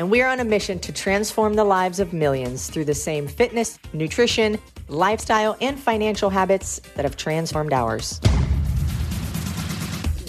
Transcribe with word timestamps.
And 0.00 0.10
we 0.10 0.22
are 0.22 0.28
on 0.30 0.40
a 0.40 0.44
mission 0.46 0.78
to 0.78 0.92
transform 0.92 1.52
the 1.56 1.64
lives 1.64 2.00
of 2.00 2.14
millions 2.14 2.70
through 2.70 2.86
the 2.86 2.94
same 2.94 3.28
fitness, 3.28 3.78
nutrition, 3.92 4.58
lifestyle, 4.88 5.58
and 5.60 5.78
financial 5.78 6.30
habits 6.30 6.80
that 6.96 7.04
have 7.04 7.18
transformed 7.18 7.74
ours. 7.74 8.18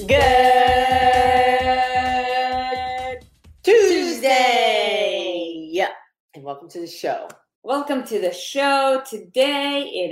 Good 0.05 0.20
Tuesday! 3.63 4.89
Yeah. 5.72 5.91
And 6.35 6.44
welcome 6.44 6.67
to 6.67 6.81
the 6.81 6.88
show. 6.88 7.30
Welcome 7.63 8.03
to 8.08 8.19
the 8.19 8.33
show. 8.33 9.02
Today 9.09 9.89
it 9.89 10.11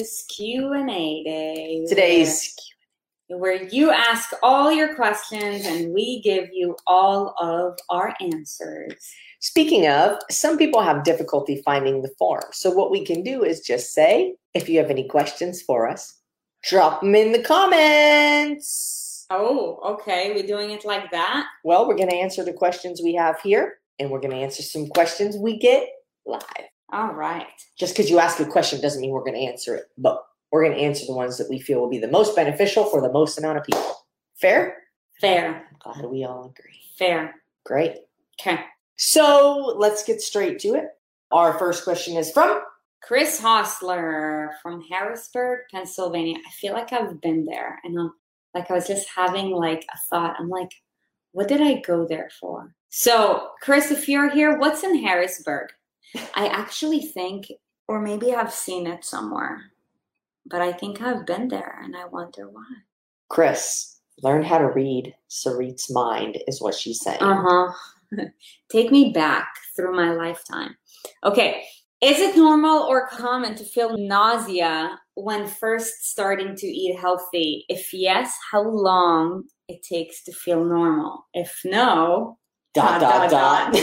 is 0.00 0.24
Q&A 0.28 1.24
day. 1.24 1.84
Today's 1.88 2.54
where 3.28 3.64
you 3.64 3.90
ask 3.90 4.30
all 4.42 4.70
your 4.70 4.94
questions 4.94 5.66
and 5.66 5.92
we 5.92 6.20
give 6.22 6.48
you 6.52 6.76
all 6.86 7.34
of 7.40 7.78
our 7.90 8.14
answers. 8.20 8.94
Speaking 9.40 9.86
of, 9.86 10.18
some 10.30 10.56
people 10.56 10.80
have 10.80 11.04
difficulty 11.04 11.62
finding 11.64 12.02
the 12.02 12.12
form. 12.18 12.44
So, 12.52 12.70
what 12.70 12.90
we 12.90 13.04
can 13.04 13.22
do 13.22 13.44
is 13.44 13.60
just 13.60 13.92
say, 13.92 14.34
if 14.54 14.68
you 14.68 14.78
have 14.78 14.90
any 14.90 15.06
questions 15.06 15.60
for 15.62 15.88
us, 15.88 16.14
drop 16.64 17.00
them 17.00 17.14
in 17.14 17.32
the 17.32 17.42
comments. 17.42 19.26
Oh, 19.30 19.80
okay. 19.84 20.32
We're 20.34 20.46
doing 20.46 20.70
it 20.70 20.84
like 20.84 21.10
that? 21.10 21.46
Well, 21.64 21.86
we're 21.86 21.96
going 21.96 22.10
to 22.10 22.16
answer 22.16 22.44
the 22.44 22.52
questions 22.52 23.00
we 23.02 23.14
have 23.14 23.40
here, 23.40 23.78
and 23.98 24.10
we're 24.10 24.20
going 24.20 24.32
to 24.32 24.36
answer 24.42 24.62
some 24.62 24.86
questions 24.88 25.36
we 25.36 25.58
get 25.58 25.88
live. 26.24 26.42
All 26.92 27.12
right. 27.12 27.46
Just 27.78 27.94
because 27.94 28.08
you 28.08 28.18
ask 28.20 28.38
a 28.38 28.46
question 28.46 28.80
doesn't 28.80 29.00
mean 29.00 29.10
we're 29.10 29.24
going 29.24 29.34
to 29.34 29.40
answer 29.40 29.74
it, 29.74 29.86
but 29.98 30.24
we're 30.50 30.64
going 30.64 30.76
to 30.76 30.82
answer 30.82 31.06
the 31.06 31.14
ones 31.14 31.38
that 31.38 31.48
we 31.48 31.60
feel 31.60 31.80
will 31.80 31.90
be 31.90 31.98
the 31.98 32.08
most 32.08 32.36
beneficial 32.36 32.84
for 32.84 33.00
the 33.00 33.12
most 33.12 33.38
amount 33.38 33.58
of 33.58 33.64
people. 33.64 34.06
Fair? 34.40 34.76
Fair. 35.20 35.66
Glad 35.80 36.04
we 36.06 36.24
all 36.24 36.46
agree. 36.46 36.80
Fair. 36.98 37.34
Great. 37.64 37.96
Okay. 38.40 38.60
So 38.96 39.74
let's 39.76 40.04
get 40.04 40.20
straight 40.20 40.58
to 40.60 40.74
it. 40.74 40.86
Our 41.32 41.58
first 41.58 41.84
question 41.84 42.16
is 42.16 42.30
from 42.30 42.60
Chris 43.02 43.40
Hostler 43.40 44.52
from 44.62 44.82
Harrisburg, 44.82 45.60
Pennsylvania. 45.70 46.38
I 46.46 46.50
feel 46.52 46.72
like 46.72 46.92
I've 46.92 47.20
been 47.20 47.44
there, 47.44 47.78
and 47.84 47.98
I'm, 47.98 48.12
like 48.54 48.70
I 48.70 48.74
was 48.74 48.86
just 48.86 49.08
having 49.14 49.50
like 49.50 49.84
a 49.94 49.98
thought. 50.10 50.36
I'm 50.38 50.48
like, 50.48 50.70
what 51.32 51.48
did 51.48 51.60
I 51.60 51.80
go 51.80 52.06
there 52.06 52.30
for? 52.40 52.74
So, 52.88 53.50
Chris, 53.60 53.90
if 53.90 54.08
you're 54.08 54.30
here, 54.30 54.58
what's 54.58 54.82
in 54.82 55.04
Harrisburg? 55.04 55.68
I 56.34 56.46
actually 56.48 57.00
think, 57.00 57.52
or 57.88 58.00
maybe 58.00 58.34
I've 58.34 58.52
seen 58.52 58.86
it 58.86 59.04
somewhere 59.04 59.72
but 60.50 60.60
I 60.60 60.72
think 60.72 61.00
I've 61.02 61.26
been 61.26 61.48
there 61.48 61.80
and 61.82 61.96
I 61.96 62.06
wonder 62.06 62.48
why. 62.48 62.64
Chris, 63.28 64.00
learn 64.22 64.42
how 64.42 64.58
to 64.58 64.70
read 64.70 65.14
Sarit's 65.28 65.90
mind, 65.90 66.38
is 66.46 66.60
what 66.60 66.74
she's 66.74 67.00
saying. 67.00 67.20
Uh 67.20 67.42
huh. 67.46 67.72
Take 68.70 68.90
me 68.90 69.12
back 69.12 69.48
through 69.74 69.94
my 69.94 70.12
lifetime. 70.12 70.76
Okay. 71.24 71.64
Is 72.02 72.18
it 72.20 72.36
normal 72.36 72.82
or 72.82 73.08
common 73.08 73.54
to 73.54 73.64
feel 73.64 73.96
nausea 73.96 75.00
when 75.14 75.46
first 75.46 76.10
starting 76.10 76.54
to 76.54 76.66
eat 76.66 76.98
healthy? 76.98 77.64
If 77.68 77.92
yes, 77.92 78.36
how 78.50 78.62
long 78.62 79.44
it 79.66 79.82
takes 79.82 80.22
to 80.24 80.32
feel 80.32 80.62
normal? 80.62 81.26
If 81.32 81.58
no, 81.64 82.38
dot, 82.74 83.00
dot, 83.00 83.30
dot. 83.30 83.72
dot. 83.72 83.82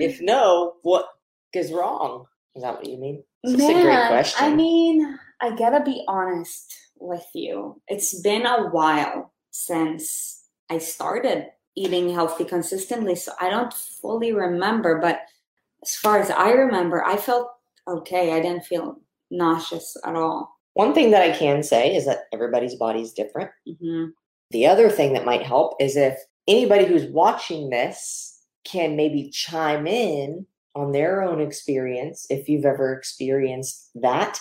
if 0.00 0.20
no, 0.22 0.74
what 0.82 1.06
is 1.54 1.72
wrong? 1.72 2.24
Is 2.54 2.62
that 2.62 2.74
what 2.74 2.88
you 2.88 2.98
mean? 2.98 3.22
That's 3.42 3.56
Man, 3.56 3.70
a 3.70 3.82
great 3.82 4.08
question. 4.08 4.44
I 4.44 4.54
mean, 4.54 5.18
I 5.40 5.54
gotta 5.56 5.82
be 5.84 6.04
honest 6.06 6.74
with 6.98 7.26
you. 7.34 7.80
It's 7.88 8.20
been 8.20 8.46
a 8.46 8.68
while 8.68 9.32
since 9.50 10.44
I 10.70 10.78
started 10.78 11.48
eating 11.74 12.12
healthy 12.12 12.44
consistently, 12.44 13.14
so 13.14 13.32
I 13.40 13.50
don't 13.50 13.72
fully 13.72 14.32
remember. 14.32 15.00
But 15.00 15.22
as 15.82 15.94
far 15.96 16.18
as 16.18 16.30
I 16.30 16.50
remember, 16.50 17.04
I 17.04 17.16
felt 17.16 17.50
okay. 17.88 18.32
I 18.32 18.40
didn't 18.40 18.64
feel 18.64 19.00
nauseous 19.30 19.96
at 20.04 20.14
all. 20.14 20.58
One 20.74 20.94
thing 20.94 21.10
that 21.10 21.22
I 21.22 21.36
can 21.36 21.62
say 21.62 21.94
is 21.94 22.06
that 22.06 22.24
everybody's 22.32 22.76
body 22.76 23.00
is 23.00 23.12
different. 23.12 23.50
Mm-hmm. 23.68 24.10
The 24.50 24.66
other 24.66 24.88
thing 24.90 25.12
that 25.14 25.24
might 25.24 25.42
help 25.42 25.74
is 25.80 25.96
if 25.96 26.18
anybody 26.46 26.84
who's 26.84 27.06
watching 27.06 27.70
this 27.70 28.40
can 28.64 28.96
maybe 28.96 29.30
chime 29.30 29.86
in 29.86 30.46
on 30.74 30.92
their 30.92 31.22
own 31.22 31.40
experience, 31.40 32.26
if 32.30 32.48
you've 32.48 32.64
ever 32.64 32.92
experienced 32.92 33.90
that, 33.94 34.38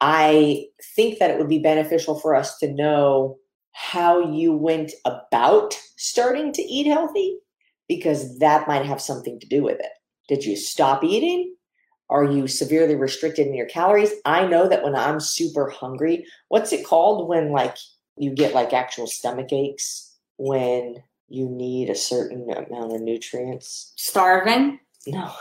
I 0.00 0.66
think 0.96 1.18
that 1.18 1.30
it 1.30 1.38
would 1.38 1.48
be 1.48 1.58
beneficial 1.58 2.18
for 2.18 2.34
us 2.34 2.58
to 2.58 2.72
know 2.72 3.38
how 3.72 4.32
you 4.32 4.52
went 4.52 4.92
about 5.04 5.78
starting 5.96 6.52
to 6.52 6.62
eat 6.62 6.86
healthy 6.86 7.38
because 7.88 8.38
that 8.38 8.68
might 8.68 8.86
have 8.86 9.00
something 9.00 9.38
to 9.40 9.46
do 9.46 9.62
with 9.62 9.80
it. 9.80 9.92
Did 10.28 10.44
you 10.44 10.56
stop 10.56 11.04
eating? 11.04 11.54
Are 12.10 12.24
you 12.24 12.46
severely 12.46 12.94
restricted 12.94 13.46
in 13.46 13.54
your 13.54 13.66
calories? 13.66 14.12
I 14.24 14.46
know 14.46 14.68
that 14.68 14.82
when 14.82 14.94
I'm 14.94 15.20
super 15.20 15.70
hungry, 15.70 16.26
what's 16.48 16.72
it 16.72 16.86
called 16.86 17.28
when 17.28 17.50
like 17.50 17.76
you 18.16 18.30
get 18.30 18.54
like 18.54 18.72
actual 18.72 19.06
stomach 19.06 19.52
aches 19.52 20.16
when 20.36 21.02
you 21.28 21.48
need 21.48 21.90
a 21.90 21.94
certain 21.94 22.42
amount 22.50 22.94
of 22.94 23.00
nutrients? 23.00 23.92
Starving? 23.96 24.80
No. 25.06 25.32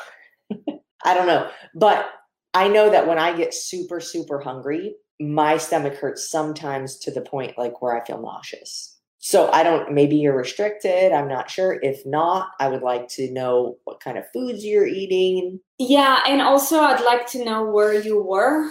I 1.03 1.13
don't 1.13 1.27
know. 1.27 1.49
But 1.75 2.09
I 2.53 2.67
know 2.67 2.89
that 2.89 3.07
when 3.07 3.19
I 3.19 3.35
get 3.35 3.53
super, 3.53 3.99
super 3.99 4.39
hungry, 4.39 4.95
my 5.19 5.57
stomach 5.57 5.95
hurts 5.95 6.29
sometimes 6.29 6.97
to 6.99 7.11
the 7.11 7.21
point 7.21 7.57
like 7.57 7.81
where 7.81 7.99
I 7.99 8.05
feel 8.05 8.21
nauseous. 8.21 8.97
So 9.19 9.49
I 9.51 9.63
don't, 9.63 9.93
maybe 9.93 10.17
you're 10.17 10.35
restricted. 10.35 11.13
I'm 11.13 11.29
not 11.29 11.49
sure. 11.49 11.79
If 11.81 12.05
not, 12.05 12.49
I 12.59 12.67
would 12.67 12.81
like 12.81 13.07
to 13.09 13.31
know 13.31 13.77
what 13.85 14.01
kind 14.01 14.17
of 14.17 14.25
foods 14.33 14.65
you're 14.65 14.85
eating. 14.85 15.61
Yeah. 15.77 16.19
And 16.27 16.41
also, 16.41 16.81
I'd 16.81 17.05
like 17.05 17.25
to 17.27 17.45
know 17.45 17.63
where 17.63 17.93
you 17.93 18.21
were, 18.21 18.69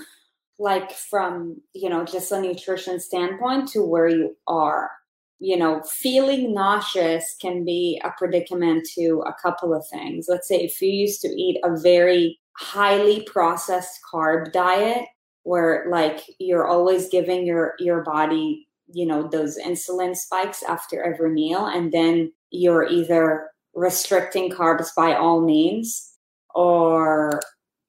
like 0.58 0.92
from, 0.92 1.56
you 1.74 1.88
know, 1.88 2.04
just 2.04 2.30
a 2.30 2.40
nutrition 2.40 3.00
standpoint 3.00 3.68
to 3.70 3.82
where 3.82 4.08
you 4.08 4.36
are 4.46 4.90
you 5.38 5.56
know, 5.56 5.82
feeling 5.82 6.54
nauseous 6.54 7.34
can 7.40 7.64
be 7.64 8.00
a 8.04 8.10
predicament 8.16 8.88
to 8.94 9.24
a 9.26 9.34
couple 9.42 9.74
of 9.74 9.84
things. 9.88 10.26
Let's 10.28 10.46
say 10.46 10.62
if 10.62 10.80
you 10.80 10.90
used 10.90 11.20
to 11.22 11.28
eat 11.28 11.60
a 11.64 11.76
very 11.80 12.38
highly 12.56 13.22
processed 13.22 13.98
carb 14.12 14.52
diet 14.52 15.06
where 15.44 15.86
like 15.90 16.20
you're 16.38 16.68
always 16.68 17.08
giving 17.08 17.44
your 17.44 17.74
your 17.78 18.02
body, 18.02 18.68
you 18.92 19.06
know, 19.06 19.26
those 19.26 19.58
insulin 19.58 20.14
spikes 20.14 20.62
after 20.62 21.02
every 21.02 21.30
meal 21.30 21.66
and 21.66 21.92
then 21.92 22.32
you're 22.50 22.86
either 22.86 23.50
restricting 23.74 24.50
carbs 24.50 24.90
by 24.96 25.14
all 25.14 25.40
means 25.40 26.12
or 26.54 27.40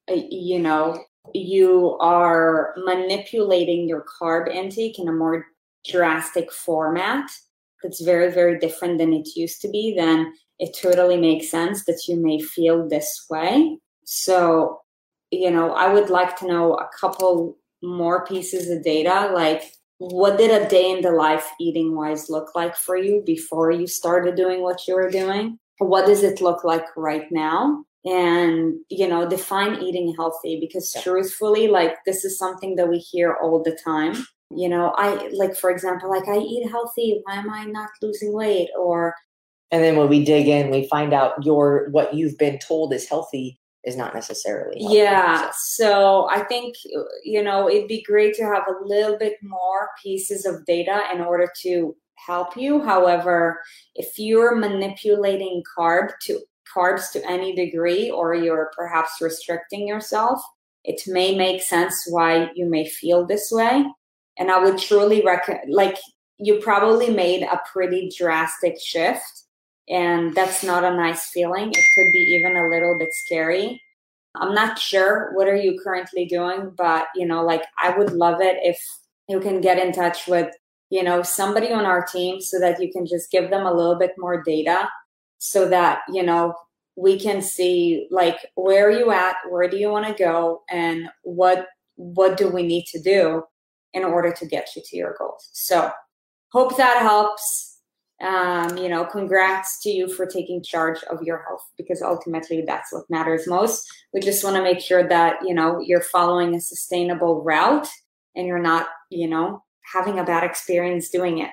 uh, 0.10 0.16
you 0.30 0.60
know, 0.60 1.04
you 1.34 1.98
are 2.00 2.74
manipulating 2.78 3.88
your 3.88 4.04
carb 4.20 4.54
intake 4.54 5.00
in 5.00 5.08
a 5.08 5.12
more 5.12 5.46
drastic 5.90 6.52
format 6.52 7.30
that's 7.82 8.02
very, 8.02 8.32
very 8.32 8.58
different 8.60 8.98
than 8.98 9.14
it 9.14 9.28
used 9.36 9.62
to 9.62 9.70
be, 9.70 9.94
then 9.96 10.34
it 10.60 10.78
totally 10.82 11.18
makes 11.18 11.50
sense 11.50 11.84
that 11.86 12.02
you 12.08 12.16
may 12.16 12.40
feel 12.40 12.88
this 12.88 13.26
way. 13.30 13.78
So, 14.06 14.82
you 15.32 15.52
know, 15.52 15.74
I 15.74 15.92
would 15.92 16.10
like 16.10 16.38
to 16.38 16.48
know 16.48 16.76
a 16.76 16.90
couple 17.00 17.58
more 17.82 18.26
pieces 18.26 18.70
of 18.70 18.82
data 18.84 19.30
like 19.34 19.74
what 19.98 20.38
did 20.38 20.52
a 20.52 20.68
day 20.70 20.92
in 20.92 21.02
the 21.02 21.12
life 21.12 21.50
eating 21.60 21.96
wise 21.96 22.30
look 22.30 22.56
like 22.56 22.76
for 22.76 22.98
you 22.98 23.22
before 23.26 23.72
you 23.72 23.88
started 23.88 24.36
doing 24.36 24.62
what 24.62 24.88
you 24.88 24.96
were 24.96 25.10
doing? 25.10 25.58
What 25.78 26.06
does 26.06 26.24
it 26.24 26.42
look 26.42 26.64
like 26.64 26.86
right 26.98 27.32
now? 27.32 27.86
And, 28.06 28.76
you 28.90 29.08
know, 29.08 29.30
define 29.30 29.82
eating 29.82 30.14
healthy 30.18 30.60
because 30.60 30.94
truthfully, 31.02 31.70
like 31.70 31.96
this 32.06 32.26
is 32.26 32.38
something 32.38 32.76
that 32.76 32.90
we 32.90 32.98
hear 32.98 33.38
all 33.42 33.64
the 33.64 33.78
time 33.84 34.26
you 34.56 34.70
know 34.70 34.94
i 34.98 35.30
like 35.34 35.56
for 35.56 35.70
example 35.70 36.10
like 36.10 36.28
i 36.28 36.38
eat 36.38 36.70
healthy 36.70 37.22
why 37.24 37.36
am 37.36 37.50
i 37.50 37.66
not 37.66 37.90
losing 38.02 38.34
weight? 38.34 38.70
Or 38.80 39.16
and 39.72 39.84
then 39.84 39.96
when 39.96 40.10
we 40.10 40.24
dig 40.24 40.48
in 40.48 40.70
we 40.70 40.88
find 40.88 41.14
out 41.14 41.44
your 41.44 41.90
what 41.92 42.14
you've 42.14 42.38
been 42.38 42.60
told 42.60 42.94
is 42.94 43.08
healthy 43.08 43.60
is 43.84 43.98
not 43.98 44.14
necessarily 44.14 44.80
healthy, 44.80 44.96
yeah 44.96 45.52
so. 45.52 45.84
so 45.86 46.28
i 46.30 46.42
think 46.42 46.76
you 47.24 47.44
know 47.44 47.70
it'd 47.70 47.88
be 47.88 48.04
great 48.04 48.34
to 48.36 48.44
have 48.44 48.64
a 48.68 48.86
little 48.86 49.18
bit 49.18 49.38
more 49.42 49.90
pieces 50.02 50.46
of 50.46 50.66
data 50.66 51.04
in 51.14 51.22
order 51.22 51.50
to 51.62 51.96
help 52.26 52.56
you. 52.56 52.82
However 52.82 53.60
if 53.96 54.18
you're 54.18 54.56
manipulating 54.56 55.62
carb 55.78 56.12
to 56.22 56.40
carbs 56.74 57.12
to 57.12 57.30
any 57.30 57.54
degree 57.56 58.10
or 58.10 58.34
you're 58.34 58.72
perhaps 58.76 59.22
restricting 59.22 59.88
yourself 59.88 60.42
it 60.84 61.02
may 61.08 61.36
make 61.36 61.62
sense 61.62 62.06
why 62.10 62.50
you 62.56 62.66
may 62.66 62.88
feel 62.88 63.26
this 63.26 63.50
way 63.52 63.86
And 64.38 64.52
I 64.52 64.64
would 64.64 64.78
truly 64.78 65.22
recommend, 65.24 65.74
like, 65.74 65.98
you 66.40 66.60
probably 66.60 67.10
made 67.10 67.44
a 67.44 67.62
pretty 67.72 68.12
drastic 68.18 68.80
shift, 68.80 69.44
and 69.90 70.34
that's 70.34 70.64
not 70.64 70.84
a 70.84 70.96
nice 70.96 71.30
feeling. 71.30 71.70
It 71.70 71.86
could 71.96 72.12
be 72.12 72.20
even 72.20 72.58
a 72.58 72.68
little 72.68 72.98
bit 72.98 73.14
scary. 73.14 73.82
I'm 74.36 74.54
not 74.54 74.80
sure 74.80 75.32
what 75.34 75.48
are 75.48 75.56
you 75.56 75.80
currently 75.84 76.26
doing, 76.26 76.74
but 76.76 77.06
you 77.16 77.26
know, 77.26 77.44
like 77.44 77.64
I 77.82 77.96
would 77.96 78.14
love 78.14 78.42
it 78.42 78.58
if 78.64 78.82
you 79.30 79.40
can 79.40 79.62
get 79.62 79.78
in 79.78 79.92
touch 79.92 80.28
with, 80.28 80.54
you 80.90 81.04
know, 81.04 81.22
somebody 81.22 81.72
on 81.72 81.86
our 81.86 82.04
team 82.04 82.42
so 82.42 82.60
that 82.60 82.82
you 82.82 82.92
can 82.92 83.06
just 83.06 83.32
give 83.32 83.50
them 83.50 83.66
a 83.66 83.74
little 83.74 83.96
bit 83.96 84.14
more 84.18 84.42
data 84.42 84.90
so 85.38 85.70
that, 85.70 86.00
you 86.10 86.24
know, 86.24 86.56
we 86.96 87.20
can 87.20 87.42
see 87.42 88.08
like 88.12 88.38
where 88.56 88.88
are 88.88 88.92
you 88.92 89.12
at, 89.12 89.36
where 89.50 89.70
do 89.70 89.78
you 89.78 89.90
want 89.90 90.08
to 90.08 90.14
go 90.24 90.64
and 90.70 91.10
what 91.24 91.68
what 91.96 92.38
do 92.38 92.50
we 92.50 92.64
need 92.64 92.86
to 92.88 93.00
do 93.00 93.44
in 93.94 94.04
order 94.04 94.32
to 94.32 94.46
get 94.46 94.70
you 94.76 94.82
to 94.86 94.98
your 94.98 95.16
goals. 95.18 95.50
So, 95.54 95.92
hope 96.52 96.78
that 96.78 97.02
helps 97.02 97.74
um, 98.24 98.78
you 98.78 98.88
know, 98.88 99.06
congrats 99.06 99.80
to 99.82 99.90
you 99.90 100.08
for 100.08 100.26
taking 100.26 100.64
charge 100.64 101.04
of 101.12 101.22
your 101.24 101.44
health 101.44 101.68
because 101.78 102.02
ultimately 102.02 102.64
that's 102.66 102.94
what 102.94 103.10
matters 103.10 103.48
most. 103.48 103.86
We 104.14 104.22
just 104.22 104.44
want 104.44 104.56
to 104.56 104.64
make 104.64 104.80
sure 104.80 105.08
that, 105.08 105.38
you 105.46 105.54
know, 105.54 105.82
you're 105.82 106.02
following 106.02 106.56
a 106.56 106.62
sustainable 106.62 107.44
route 107.44 107.88
and 108.36 108.48
you're 108.48 108.62
not, 108.62 108.88
you 109.10 109.28
know, 109.28 109.64
having 109.92 110.20
a 110.20 110.24
bad 110.24 110.44
experience 110.44 111.10
doing 111.10 111.40
it 111.40 111.50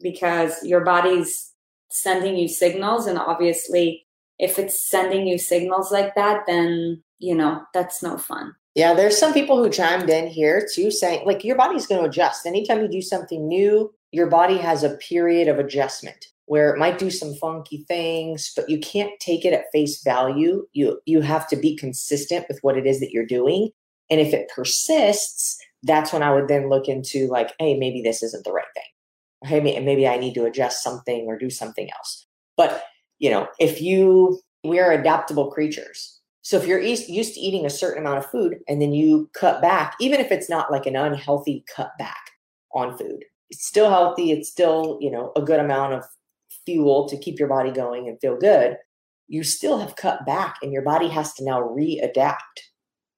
because 0.00 0.62
your 0.62 0.84
body's 0.84 1.52
sending 1.90 2.36
you 2.36 2.48
signals. 2.48 3.06
And 3.06 3.18
obviously, 3.18 4.06
if 4.38 4.58
it's 4.58 4.90
sending 4.90 5.26
you 5.26 5.38
signals 5.38 5.90
like 5.90 6.14
that, 6.16 6.42
then, 6.46 7.02
you 7.18 7.34
know, 7.34 7.62
that's 7.72 8.02
no 8.02 8.18
fun. 8.18 8.54
Yeah, 8.74 8.94
there's 8.94 9.18
some 9.18 9.32
people 9.32 9.62
who 9.62 9.68
chimed 9.68 10.08
in 10.08 10.28
here 10.28 10.66
too 10.72 10.90
saying, 10.90 11.26
like, 11.26 11.44
your 11.44 11.56
body's 11.56 11.86
going 11.86 12.02
to 12.02 12.08
adjust. 12.08 12.46
Anytime 12.46 12.80
you 12.80 12.88
do 12.88 13.02
something 13.02 13.48
new, 13.48 13.92
your 14.12 14.28
body 14.28 14.58
has 14.58 14.82
a 14.82 14.96
period 14.96 15.48
of 15.48 15.58
adjustment 15.58 16.26
where 16.50 16.74
it 16.74 16.78
might 16.78 16.98
do 16.98 17.10
some 17.10 17.32
funky 17.34 17.84
things 17.86 18.52
but 18.56 18.68
you 18.68 18.80
can't 18.80 19.12
take 19.20 19.44
it 19.44 19.52
at 19.52 19.70
face 19.70 20.02
value. 20.02 20.66
You 20.72 21.00
you 21.06 21.20
have 21.20 21.46
to 21.48 21.56
be 21.56 21.76
consistent 21.76 22.44
with 22.48 22.58
what 22.62 22.76
it 22.76 22.88
is 22.88 22.98
that 22.98 23.12
you're 23.12 23.24
doing. 23.24 23.70
And 24.10 24.20
if 24.20 24.34
it 24.34 24.50
persists 24.54 25.56
that's 25.84 26.12
when 26.12 26.22
i 26.22 26.30
would 26.30 26.48
then 26.48 26.68
look 26.68 26.88
into 26.88 27.26
like 27.28 27.54
hey 27.58 27.78
maybe 27.78 28.02
this 28.02 28.22
isn't 28.22 28.44
the 28.44 28.52
right 28.52 28.64
thing. 28.74 29.48
Hey 29.48 29.60
maybe 29.60 30.08
i 30.08 30.18
need 30.18 30.34
to 30.34 30.44
adjust 30.44 30.82
something 30.82 31.24
or 31.26 31.38
do 31.38 31.50
something 31.50 31.88
else. 31.96 32.26
But 32.56 32.82
you 33.20 33.30
know 33.30 33.46
if 33.60 33.80
you 33.80 34.40
we're 34.64 34.90
adaptable 34.90 35.52
creatures 35.52 36.19
so 36.50 36.56
if 36.56 36.66
you're 36.66 36.80
used 36.80 37.06
to 37.06 37.40
eating 37.40 37.64
a 37.64 37.70
certain 37.70 38.04
amount 38.04 38.18
of 38.18 38.26
food 38.26 38.56
and 38.66 38.82
then 38.82 38.92
you 38.92 39.30
cut 39.34 39.62
back 39.62 39.94
even 40.00 40.18
if 40.18 40.32
it's 40.32 40.50
not 40.50 40.72
like 40.72 40.84
an 40.84 40.96
unhealthy 40.96 41.64
cut 41.72 41.96
back 41.96 42.32
on 42.74 42.98
food 42.98 43.24
it's 43.50 43.64
still 43.64 43.88
healthy 43.88 44.32
it's 44.32 44.50
still 44.50 44.98
you 45.00 45.12
know 45.12 45.30
a 45.36 45.42
good 45.42 45.60
amount 45.60 45.92
of 45.92 46.04
fuel 46.66 47.08
to 47.08 47.16
keep 47.16 47.38
your 47.38 47.48
body 47.48 47.70
going 47.70 48.08
and 48.08 48.18
feel 48.20 48.36
good 48.36 48.76
you 49.28 49.44
still 49.44 49.78
have 49.78 49.94
cut 49.94 50.26
back 50.26 50.56
and 50.60 50.72
your 50.72 50.82
body 50.82 51.06
has 51.06 51.32
to 51.34 51.44
now 51.44 51.60
readapt 51.60 52.36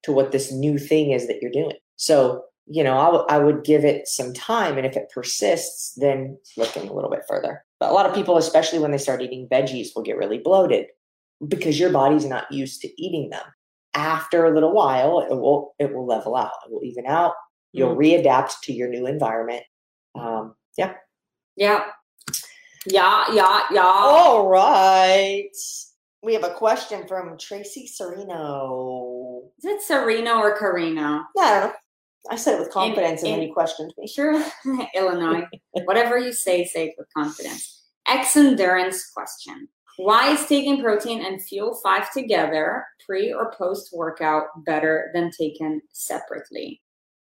to 0.03 0.13
what 0.13 0.31
this 0.31 0.53
new 0.53 0.79
thing 0.79 1.11
is 1.11 1.27
that 1.27 1.41
you're 1.41 1.51
doing. 1.51 1.77
So 1.97 2.45
you 2.67 2.85
know 2.85 2.99
I, 2.99 3.07
w- 3.07 3.25
I 3.29 3.39
would 3.39 3.65
give 3.65 3.85
it 3.85 4.07
some 4.07 4.33
time 4.35 4.77
and 4.77 4.87
if 4.87 4.95
it 4.97 5.11
persists 5.13 5.95
then 5.97 6.39
looking 6.57 6.89
a 6.89 6.93
little 6.93 7.11
bit 7.11 7.23
further. 7.27 7.65
But 7.81 7.91
a 7.91 7.95
lot 7.95 8.07
of 8.07 8.15
people 8.15 8.37
especially 8.37 8.79
when 8.79 8.91
they 8.91 8.99
start 8.99 9.23
eating 9.23 9.49
veggies 9.51 9.89
will 9.97 10.03
get 10.03 10.19
really 10.19 10.39
bloated 10.39 10.87
because 11.49 11.79
your 11.79 11.91
body's 11.91 12.25
not 12.25 12.51
used 12.51 12.81
to 12.81 13.03
eating 13.03 13.31
them 13.31 13.45
after 13.95 14.47
a 14.47 14.55
little 14.55 14.73
while 14.73 15.21
it 15.21 15.35
will 15.35 15.75
it 15.79 15.93
will 15.93 16.07
level 16.07 16.35
out 16.35 16.53
it 16.65 16.73
will 16.73 16.85
even 16.85 17.07
out 17.07 17.35
you'll 17.73 17.95
mm. 17.95 17.99
readapt 17.99 18.53
to 18.63 18.73
your 18.73 18.89
new 18.89 19.07
environment 19.07 19.63
um, 20.15 20.55
yeah. 20.77 20.95
Yeah. 21.57 21.85
Yeah, 22.87 23.25
yeah, 23.33 23.61
yeah. 23.71 23.83
All 23.85 24.49
right. 24.49 25.51
We 26.23 26.35
have 26.35 26.45
a 26.45 26.55
question 26.55 27.07
from 27.07 27.37
Tracy 27.39 27.89
Serino. 27.89 29.43
Is 29.59 29.65
it 29.65 29.81
Serino 29.89 30.39
or 30.39 30.57
Carino? 30.57 31.23
Yeah, 31.37 31.43
I 31.43 31.61
don't 31.61 31.69
know. 31.69 31.75
I 32.31 32.37
said 32.37 32.55
it 32.55 32.61
with 32.61 32.71
confidence 32.71 33.23
in, 33.23 33.29
in, 33.29 33.33
and 33.35 33.43
then 33.43 33.49
you 33.49 33.55
questioned 33.55 33.93
me. 33.99 34.07
Sure, 34.07 34.45
Illinois. 34.95 35.45
Whatever 35.73 36.19
you 36.19 36.33
say, 36.33 36.65
say 36.65 36.89
it 36.89 36.95
with 36.97 37.09
confidence. 37.17 37.83
Xendurance 38.09 39.01
question. 39.13 39.69
Why 39.97 40.33
is 40.33 40.47
taking 40.47 40.83
protein 40.83 41.25
and 41.25 41.43
fuel 41.43 41.75
five 41.83 42.13
together, 42.13 42.85
pre 43.05 43.33
or 43.33 43.53
post 43.53 43.93
workout, 43.93 44.65
better 44.65 45.11
than 45.15 45.31
taken 45.31 45.83
separately? 45.93 46.81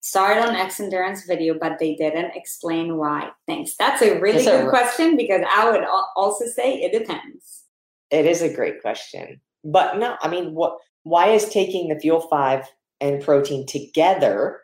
it 0.04 0.38
on 0.38 0.54
Xendurance 0.54 1.26
video, 1.26 1.54
but 1.58 1.78
they 1.78 1.94
didn't 1.94 2.34
explain 2.34 2.96
why. 2.96 3.30
Thanks. 3.46 3.76
That's 3.76 4.02
a 4.02 4.18
really 4.18 4.44
good 4.44 4.66
a, 4.66 4.68
question 4.68 5.16
because 5.16 5.42
I 5.48 5.70
would 5.70 5.84
also 6.16 6.46
say 6.46 6.82
it 6.82 6.96
depends. 6.96 7.64
It 8.10 8.26
is 8.26 8.42
a 8.42 8.52
great 8.52 8.82
question. 8.82 9.40
But 9.64 9.98
no, 9.98 10.16
I 10.20 10.28
mean, 10.28 10.54
what? 10.54 10.78
why 11.04 11.28
is 11.28 11.48
taking 11.48 11.88
the 11.88 11.98
Fuel 12.00 12.20
5 12.20 12.66
and 13.00 13.22
protein 13.22 13.66
together 13.66 14.60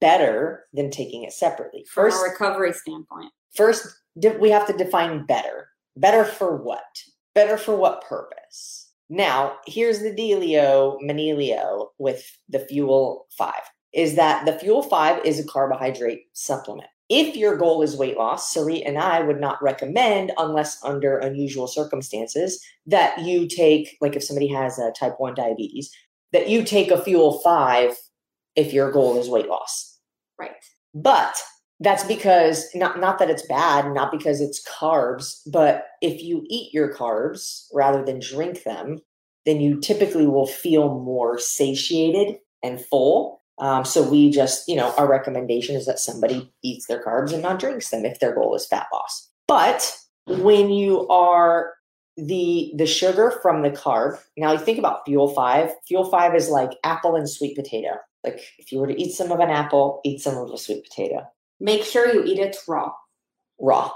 better 0.00 0.66
than 0.72 0.90
taking 0.90 1.24
it 1.24 1.32
separately? 1.32 1.86
First, 1.90 2.18
From 2.18 2.28
a 2.28 2.32
recovery 2.32 2.72
standpoint. 2.72 3.32
First, 3.54 3.86
we 4.38 4.50
have 4.50 4.66
to 4.66 4.76
define 4.76 5.24
better. 5.26 5.68
Better 5.96 6.24
for 6.24 6.56
what? 6.56 6.84
Better 7.36 7.58
for 7.58 7.76
what 7.76 8.02
purpose? 8.02 8.92
Now, 9.10 9.58
here's 9.66 10.00
the 10.00 10.10
dealio, 10.10 10.96
manilio 11.02 11.88
with 11.98 12.24
the 12.48 12.60
Fuel 12.60 13.26
5 13.36 13.52
is 13.92 14.14
that 14.14 14.46
the 14.46 14.58
Fuel 14.58 14.82
5 14.82 15.22
is 15.22 15.38
a 15.38 15.46
carbohydrate 15.46 16.22
supplement. 16.32 16.88
If 17.10 17.36
your 17.36 17.58
goal 17.58 17.82
is 17.82 17.94
weight 17.94 18.16
loss, 18.16 18.54
Sarit 18.54 18.84
and 18.86 18.96
I 18.96 19.20
would 19.20 19.38
not 19.38 19.62
recommend, 19.62 20.32
unless 20.38 20.82
under 20.82 21.18
unusual 21.18 21.66
circumstances, 21.66 22.58
that 22.86 23.18
you 23.20 23.46
take, 23.46 23.98
like 24.00 24.16
if 24.16 24.24
somebody 24.24 24.48
has 24.48 24.78
a 24.78 24.90
type 24.92 25.16
1 25.18 25.34
diabetes, 25.34 25.94
that 26.32 26.48
you 26.48 26.64
take 26.64 26.90
a 26.90 27.04
Fuel 27.04 27.40
5 27.40 27.94
if 28.56 28.72
your 28.72 28.90
goal 28.90 29.20
is 29.20 29.28
weight 29.28 29.48
loss. 29.48 29.98
Right. 30.38 30.52
But 30.94 31.36
that's 31.80 32.04
because 32.04 32.66
not 32.74 33.00
not 33.00 33.18
that 33.18 33.30
it's 33.30 33.46
bad, 33.46 33.92
not 33.92 34.10
because 34.10 34.40
it's 34.40 34.66
carbs, 34.66 35.40
but 35.50 35.86
if 36.00 36.22
you 36.22 36.44
eat 36.48 36.72
your 36.72 36.94
carbs 36.94 37.66
rather 37.72 38.04
than 38.04 38.20
drink 38.20 38.62
them, 38.62 38.98
then 39.44 39.60
you 39.60 39.80
typically 39.80 40.26
will 40.26 40.46
feel 40.46 41.00
more 41.00 41.38
satiated 41.38 42.36
and 42.62 42.80
full 42.80 43.42
um, 43.58 43.84
so 43.84 44.08
we 44.08 44.30
just, 44.30 44.68
you 44.68 44.76
know, 44.76 44.92
our 44.98 45.08
recommendation 45.08 45.76
is 45.76 45.86
that 45.86 45.98
somebody 45.98 46.52
eats 46.62 46.86
their 46.86 47.02
carbs 47.02 47.32
and 47.32 47.42
not 47.42 47.58
drinks 47.58 47.90
them 47.90 48.04
if 48.04 48.20
their 48.20 48.34
goal 48.34 48.54
is 48.54 48.66
fat 48.66 48.86
loss. 48.92 49.30
But 49.48 49.96
when 50.26 50.70
you 50.70 51.08
are 51.08 51.72
the 52.18 52.72
the 52.76 52.86
sugar 52.86 53.30
from 53.42 53.62
the 53.62 53.70
carb, 53.70 54.18
now 54.36 54.52
you 54.52 54.58
think 54.58 54.78
about 54.78 55.04
fuel 55.06 55.28
five. 55.28 55.70
Fuel 55.86 56.10
five 56.10 56.34
is 56.34 56.48
like 56.48 56.72
apple 56.84 57.16
and 57.16 57.28
sweet 57.28 57.56
potato. 57.56 57.96
Like 58.24 58.40
if 58.58 58.72
you 58.72 58.78
were 58.78 58.88
to 58.88 59.00
eat 59.00 59.12
some 59.12 59.32
of 59.32 59.40
an 59.40 59.50
apple, 59.50 60.00
eat 60.04 60.20
some 60.20 60.36
of 60.36 60.50
a 60.50 60.58
sweet 60.58 60.84
potato. 60.84 61.26
Make 61.60 61.84
sure 61.84 62.12
you 62.12 62.24
eat 62.24 62.38
it 62.38 62.56
raw. 62.68 62.92
Raw. 63.58 63.92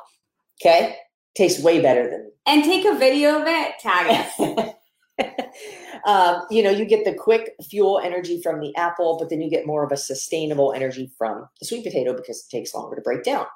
Okay? 0.61 0.97
Tastes 1.37 1.63
way 1.63 1.81
better 1.81 2.09
than 2.09 2.31
And 2.47 2.65
take 2.65 2.85
a 2.85 2.97
video 2.97 3.41
of 3.41 3.47
it, 3.47 3.79
tag 3.81 4.27
us. 4.39 4.75
um, 6.07 6.43
you 6.51 6.63
know, 6.63 6.71
you 6.71 6.85
get 6.85 7.05
the 7.05 7.15
quick 7.15 7.53
fuel 7.69 8.01
energy 8.03 8.41
from 8.43 8.61
the 8.61 8.75
apple, 8.77 9.19
but 9.19 9.31
then 9.31 9.41
you 9.41 9.51
get 9.51 9.67
more 9.67 9.85
of 9.85 9.93
a 9.93 9.97
sustainable 9.97 10.73
energy 10.73 11.11
from 11.19 11.47
the 11.61 11.67
sweet 11.67 11.85
potato 11.85 12.15
because 12.15 12.39
it 12.39 12.51
takes 12.51 12.75
longer 12.75 12.97
to 12.97 13.03
break 13.03 13.23
down. 13.23 13.47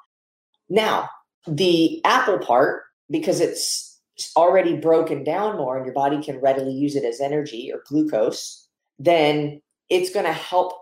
Now, 0.69 1.09
the 1.47 2.03
apple 2.05 2.39
part, 2.39 2.83
because 3.09 3.39
it's 3.39 3.99
already 4.35 4.75
broken 4.75 5.23
down 5.23 5.57
more 5.57 5.77
and 5.77 5.85
your 5.85 5.93
body 5.93 6.21
can 6.21 6.39
readily 6.39 6.73
use 6.73 6.95
it 6.95 7.03
as 7.03 7.19
energy 7.19 7.71
or 7.73 7.83
glucose, 7.87 8.67
then 8.97 9.61
it's 9.89 10.11
going 10.11 10.25
to 10.25 10.33
help 10.33 10.73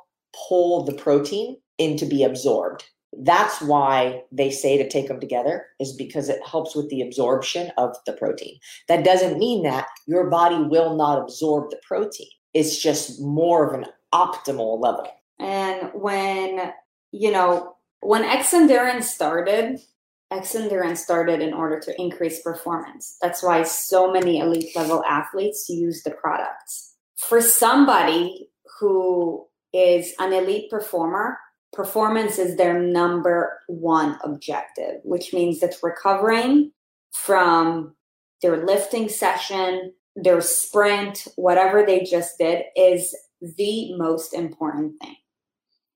pull 0.48 0.84
the 0.84 0.94
protein 0.94 1.58
in 1.78 1.98
to 1.98 2.06
be 2.06 2.24
absorbed 2.24 2.86
that's 3.20 3.62
why 3.62 4.24
they 4.32 4.50
say 4.50 4.78
to 4.78 4.90
take 4.90 5.08
them 5.08 5.20
together 5.20 5.66
is 5.80 5.94
because 5.94 6.30
it 6.30 6.46
helps 6.46 6.76
with 6.76 6.90
the 6.90 7.02
absorption 7.02 7.72
of 7.78 7.96
the 8.06 8.14
protein. 8.14 8.58
That 8.88 9.04
doesn't 9.04 9.38
mean 9.38 9.64
that 9.64 9.88
your 10.08 10.30
body 10.30 10.58
will 10.58 10.96
not 10.96 11.22
absorb 11.22 11.70
the 11.70 11.80
protein. 11.86 12.30
It's 12.54 12.82
just 12.82 13.22
more 13.22 13.68
of 13.68 13.80
an 13.80 13.88
optimal 14.14 14.82
level. 14.82 15.08
And 15.40 15.90
when 15.94 16.74
you 17.12 17.32
know 17.32 17.76
when 18.02 18.24
Xendurance 18.24 19.04
started 19.04 19.80
Xendurance 20.42 20.98
started 20.98 21.42
in 21.42 21.54
order 21.54 21.80
to 21.80 22.02
increase 22.02 22.42
performance. 22.42 23.18
That's 23.22 23.44
why 23.44 23.64
so 23.64 24.12
many 24.12 24.40
elite 24.40 24.76
level 24.76 25.04
athletes 25.08 25.70
use 25.70 26.04
the 26.04 26.12
products. 26.12 26.96
For 27.18 27.42
somebody 27.42 28.50
who 28.80 29.46
is 29.74 30.14
an 30.20 30.34
elite 30.34 30.70
performer 30.70 31.38
performance 31.74 32.38
is 32.38 32.56
their 32.56 32.80
number 32.80 33.60
one 33.68 34.18
objective, 34.24 35.02
which 35.04 35.34
means 35.34 35.60
that 35.60 35.76
recovering 35.84 36.72
from 37.12 37.96
their 38.42 38.66
lifting 38.66 39.10
session, 39.10 39.94
their 40.16 40.42
sprint, 40.42 41.28
whatever 41.36 41.86
they 41.86 42.04
just 42.04 42.38
did 42.38 42.64
is 42.76 43.16
the 43.42 43.96
most 43.98 44.34
important 44.34 44.94
thing. 45.02 45.16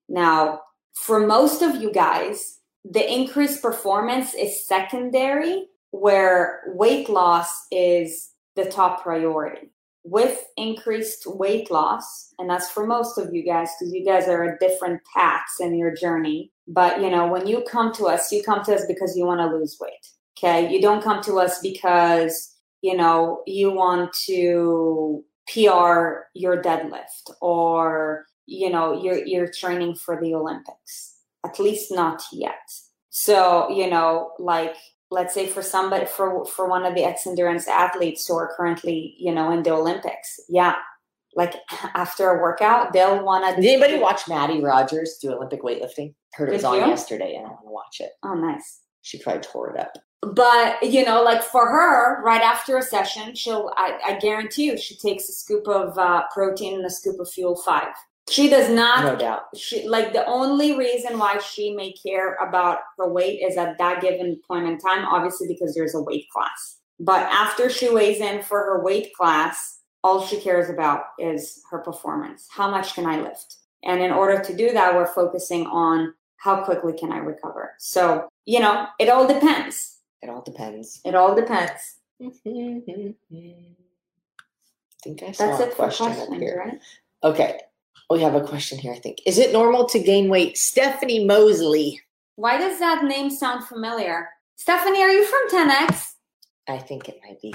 Now, 0.10 0.62
for 0.94 1.26
most 1.26 1.62
of 1.62 1.76
you 1.76 1.92
guys, 1.92 2.60
the 2.84 3.14
increased 3.14 3.62
performance 3.62 4.34
is 4.34 4.66
secondary, 4.66 5.68
where 5.92 6.64
weight 6.68 7.10
loss 7.10 7.50
is 7.72 8.32
the 8.56 8.66
top 8.66 9.04
priority. 9.04 9.72
With 10.10 10.46
increased 10.56 11.24
weight 11.28 11.70
loss, 11.70 12.34
and 12.40 12.50
that's 12.50 12.70
for 12.70 12.88
most 12.88 13.18
of 13.18 13.34
you 13.34 13.44
guys, 13.44 13.70
because 13.78 13.94
you 13.94 14.06
guys 14.06 14.30
are 14.30 14.44
at 14.44 14.60
different 14.62 15.02
paths 15.14 15.60
in 15.60 15.78
your 15.78 15.94
journey. 15.94 16.52
But 16.66 17.02
you 17.02 17.10
know, 17.10 17.28
when 17.28 17.46
you 17.46 17.66
come 17.70 17.94
to 17.96 18.06
us, 18.06 18.32
you 18.32 18.42
come 18.42 18.64
to 18.64 18.76
us 18.76 18.86
because 18.88 19.18
you 19.18 19.26
want 19.26 19.42
to 19.42 19.56
lose 19.56 19.78
weight. 19.82 20.06
Okay. 20.38 20.72
You 20.72 20.82
don't 20.82 21.04
come 21.04 21.22
to 21.24 21.40
us 21.40 21.60
because, 21.62 22.56
you 22.82 22.96
know, 22.96 23.42
you 23.48 23.72
want 23.72 24.14
to 24.28 25.24
PR 25.52 26.28
your 26.36 26.62
deadlift 26.62 27.32
or, 27.42 28.26
you 28.46 28.70
know, 28.70 29.02
you're 29.02 29.26
you're 29.26 29.52
training 29.52 29.96
for 29.96 30.20
the 30.22 30.36
Olympics. 30.36 31.16
At 31.46 31.60
least 31.60 31.92
not 31.92 32.22
yet. 32.32 32.70
So, 33.10 33.70
you 33.70 33.90
know, 33.90 34.32
like 34.38 34.76
let's 35.10 35.34
say 35.34 35.48
for 35.48 35.62
somebody 35.62 36.06
for 36.06 36.46
for 36.46 36.68
one 36.68 36.86
of 36.86 36.96
the 36.96 37.02
Xendurance 37.02 37.68
athletes 37.68 38.28
who 38.28 38.36
are 38.36 38.54
currently 38.56 39.16
you 39.18 39.34
know 39.34 39.52
in 39.52 39.64
the 39.64 39.72
olympics 39.72 40.40
yeah 40.50 40.76
like 41.36 41.56
after 41.96 42.30
a 42.30 42.42
workout 42.42 42.94
they'll 42.94 43.24
want 43.24 43.46
to 43.56 43.62
did 43.62 43.70
anybody 43.70 44.02
watch 44.02 44.28
Mattie 44.28 44.62
Rogers 44.62 45.18
do 45.22 45.32
olympic 45.32 45.62
weightlifting? 45.62 46.14
Heard 46.34 46.50
it 46.50 46.54
was 46.54 46.64
on 46.64 46.76
you? 46.76 46.88
yesterday 46.88 47.36
and 47.36 47.46
i 47.46 47.50
want 47.50 47.62
to 47.64 47.72
watch 47.72 47.98
it. 48.02 48.12
Oh 48.24 48.34
nice. 48.34 48.82
She 49.02 49.20
probably 49.20 49.42
tore 49.42 49.74
it 49.74 49.80
up. 49.80 49.98
But 50.22 50.84
you 50.84 51.06
know 51.06 51.24
like 51.24 51.44
for 51.44 51.68
her 51.68 52.22
right 52.24 52.42
after 52.42 52.78
a 52.78 52.82
session 52.82 53.36
she'll 53.36 53.72
i, 53.78 54.00
I 54.06 54.20
guarantee 54.20 54.66
you 54.66 54.78
she 54.78 54.98
takes 54.98 55.30
a 55.30 55.32
scoop 55.32 55.68
of 55.68 55.98
uh, 55.98 56.24
protein 56.34 56.76
and 56.76 56.86
a 56.86 56.90
scoop 56.90 57.20
of 57.20 57.30
fuel 57.30 57.56
five 57.56 57.94
she 58.30 58.50
does 58.50 58.70
not 58.70 59.04
no 59.04 59.16
doubt. 59.16 59.44
She 59.56 59.88
like 59.88 60.14
the 60.14 60.26
only 60.26 60.78
reason 60.78 61.18
why 61.18 61.40
she 61.40 61.74
may 61.74 61.94
care 61.94 62.36
about 62.36 62.80
her 62.98 63.08
weight 63.12 63.42
is 63.42 63.58
at 63.58 63.78
that 63.78 64.02
given 64.02 64.40
point 64.48 64.68
in 64.68 64.78
time 64.78 65.06
obviously 65.06 65.48
because 65.48 65.74
there's 65.74 65.96
a 65.96 66.02
weight 66.02 66.28
class. 66.30 66.80
But 67.00 67.24
after 67.32 67.70
she 67.70 67.90
weighs 67.90 68.20
in 68.20 68.42
for 68.44 68.60
her 68.60 68.84
weight 68.84 69.14
class 69.14 69.80
all 70.04 70.26
she 70.26 70.40
cares 70.40 70.70
about 70.70 71.06
is 71.20 71.62
her 71.72 71.80
performance. 71.80 72.48
How 72.50 72.70
much 72.70 72.94
can 72.94 73.06
i 73.06 73.20
lift? 73.20 73.58
And 73.84 74.02
in 74.02 74.12
order 74.12 74.42
to 74.44 74.56
do 74.56 74.72
that 74.72 74.94
we're 74.94 75.14
focusing 75.14 75.66
on 75.68 76.14
how 76.38 76.64
quickly 76.64 76.94
can 76.94 77.12
i 77.12 77.18
recover. 77.18 77.74
So 77.80 78.28
you 78.46 78.60
know 78.60 78.88
it 79.00 79.10
all 79.10 79.28
depends. 79.28 80.00
It 80.22 80.30
all 80.30 80.42
depends. 80.42 81.00
It 81.06 81.16
all 81.16 81.36
depends. 81.36 81.96
I 82.22 82.34
think 85.04 85.24
I 85.24 85.32
saw 85.32 85.58
That's 85.58 85.72
a 85.72 85.76
question 85.76 86.08
up 86.08 86.34
here. 86.34 86.64
Right? 86.66 86.80
Okay, 87.24 87.60
we 88.10 88.22
have 88.22 88.36
a 88.36 88.42
question 88.42 88.78
here, 88.78 88.94
I 88.94 89.00
think. 89.00 89.20
Is 89.26 89.38
it 89.38 89.52
normal 89.52 89.86
to 89.90 90.00
gain 90.00 90.30
weight? 90.30 90.58
Stephanie 90.58 91.26
Mosley. 91.26 92.00
Why 92.36 92.58
does 92.58 92.80
that 92.80 93.04
name 93.04 93.30
sound 93.30 93.66
familiar? 93.66 94.30
Stephanie, 94.56 95.02
are 95.02 95.10
you 95.10 95.26
from 95.26 95.70
10X? 95.70 96.14
I 96.68 96.78
think 96.78 97.10
it 97.10 97.20
might 97.28 97.42
be 97.42 97.54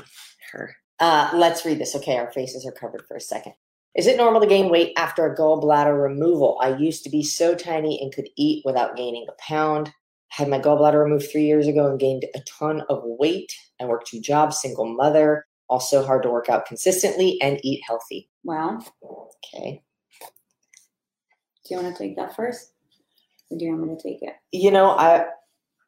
her. 0.52 0.76
Uh, 1.00 1.30
let's 1.34 1.64
read 1.64 1.78
this. 1.78 1.94
Okay, 1.96 2.16
our 2.16 2.30
faces 2.32 2.66
are 2.66 2.72
covered 2.72 3.04
for 3.06 3.16
a 3.16 3.20
second. 3.20 3.54
Is 3.94 4.06
it 4.06 4.16
normal 4.16 4.40
to 4.40 4.46
gain 4.46 4.70
weight 4.70 4.92
after 4.96 5.26
a 5.26 5.36
gallbladder 5.36 6.00
removal? 6.00 6.58
I 6.62 6.76
used 6.76 7.04
to 7.04 7.10
be 7.10 7.22
so 7.22 7.54
tiny 7.54 8.00
and 8.00 8.12
could 8.12 8.28
eat 8.36 8.62
without 8.64 8.96
gaining 8.96 9.26
a 9.28 9.42
pound. 9.42 9.92
Had 10.28 10.48
my 10.48 10.58
gallbladder 10.58 11.02
removed 11.02 11.30
three 11.30 11.44
years 11.44 11.66
ago 11.66 11.90
and 11.90 12.00
gained 12.00 12.24
a 12.34 12.40
ton 12.40 12.82
of 12.88 13.02
weight. 13.04 13.52
I 13.80 13.84
work 13.84 14.04
two 14.06 14.20
jobs, 14.20 14.60
single 14.60 14.86
mother. 14.86 15.44
Also 15.68 16.04
hard 16.04 16.22
to 16.22 16.30
work 16.30 16.48
out 16.48 16.66
consistently 16.66 17.38
and 17.42 17.60
eat 17.62 17.82
healthy. 17.86 18.30
Wow. 18.44 18.80
Okay. 19.54 19.82
Do 21.72 21.78
you 21.78 21.84
want 21.84 21.96
to 21.96 22.02
take 22.02 22.16
that 22.16 22.36
first? 22.36 22.72
Or 23.50 23.56
do 23.56 23.64
you 23.64 23.70
want 23.70 23.88
me 23.88 23.96
to 23.96 24.02
take 24.02 24.22
it? 24.22 24.34
You 24.52 24.70
know, 24.70 24.90
I 24.90 25.24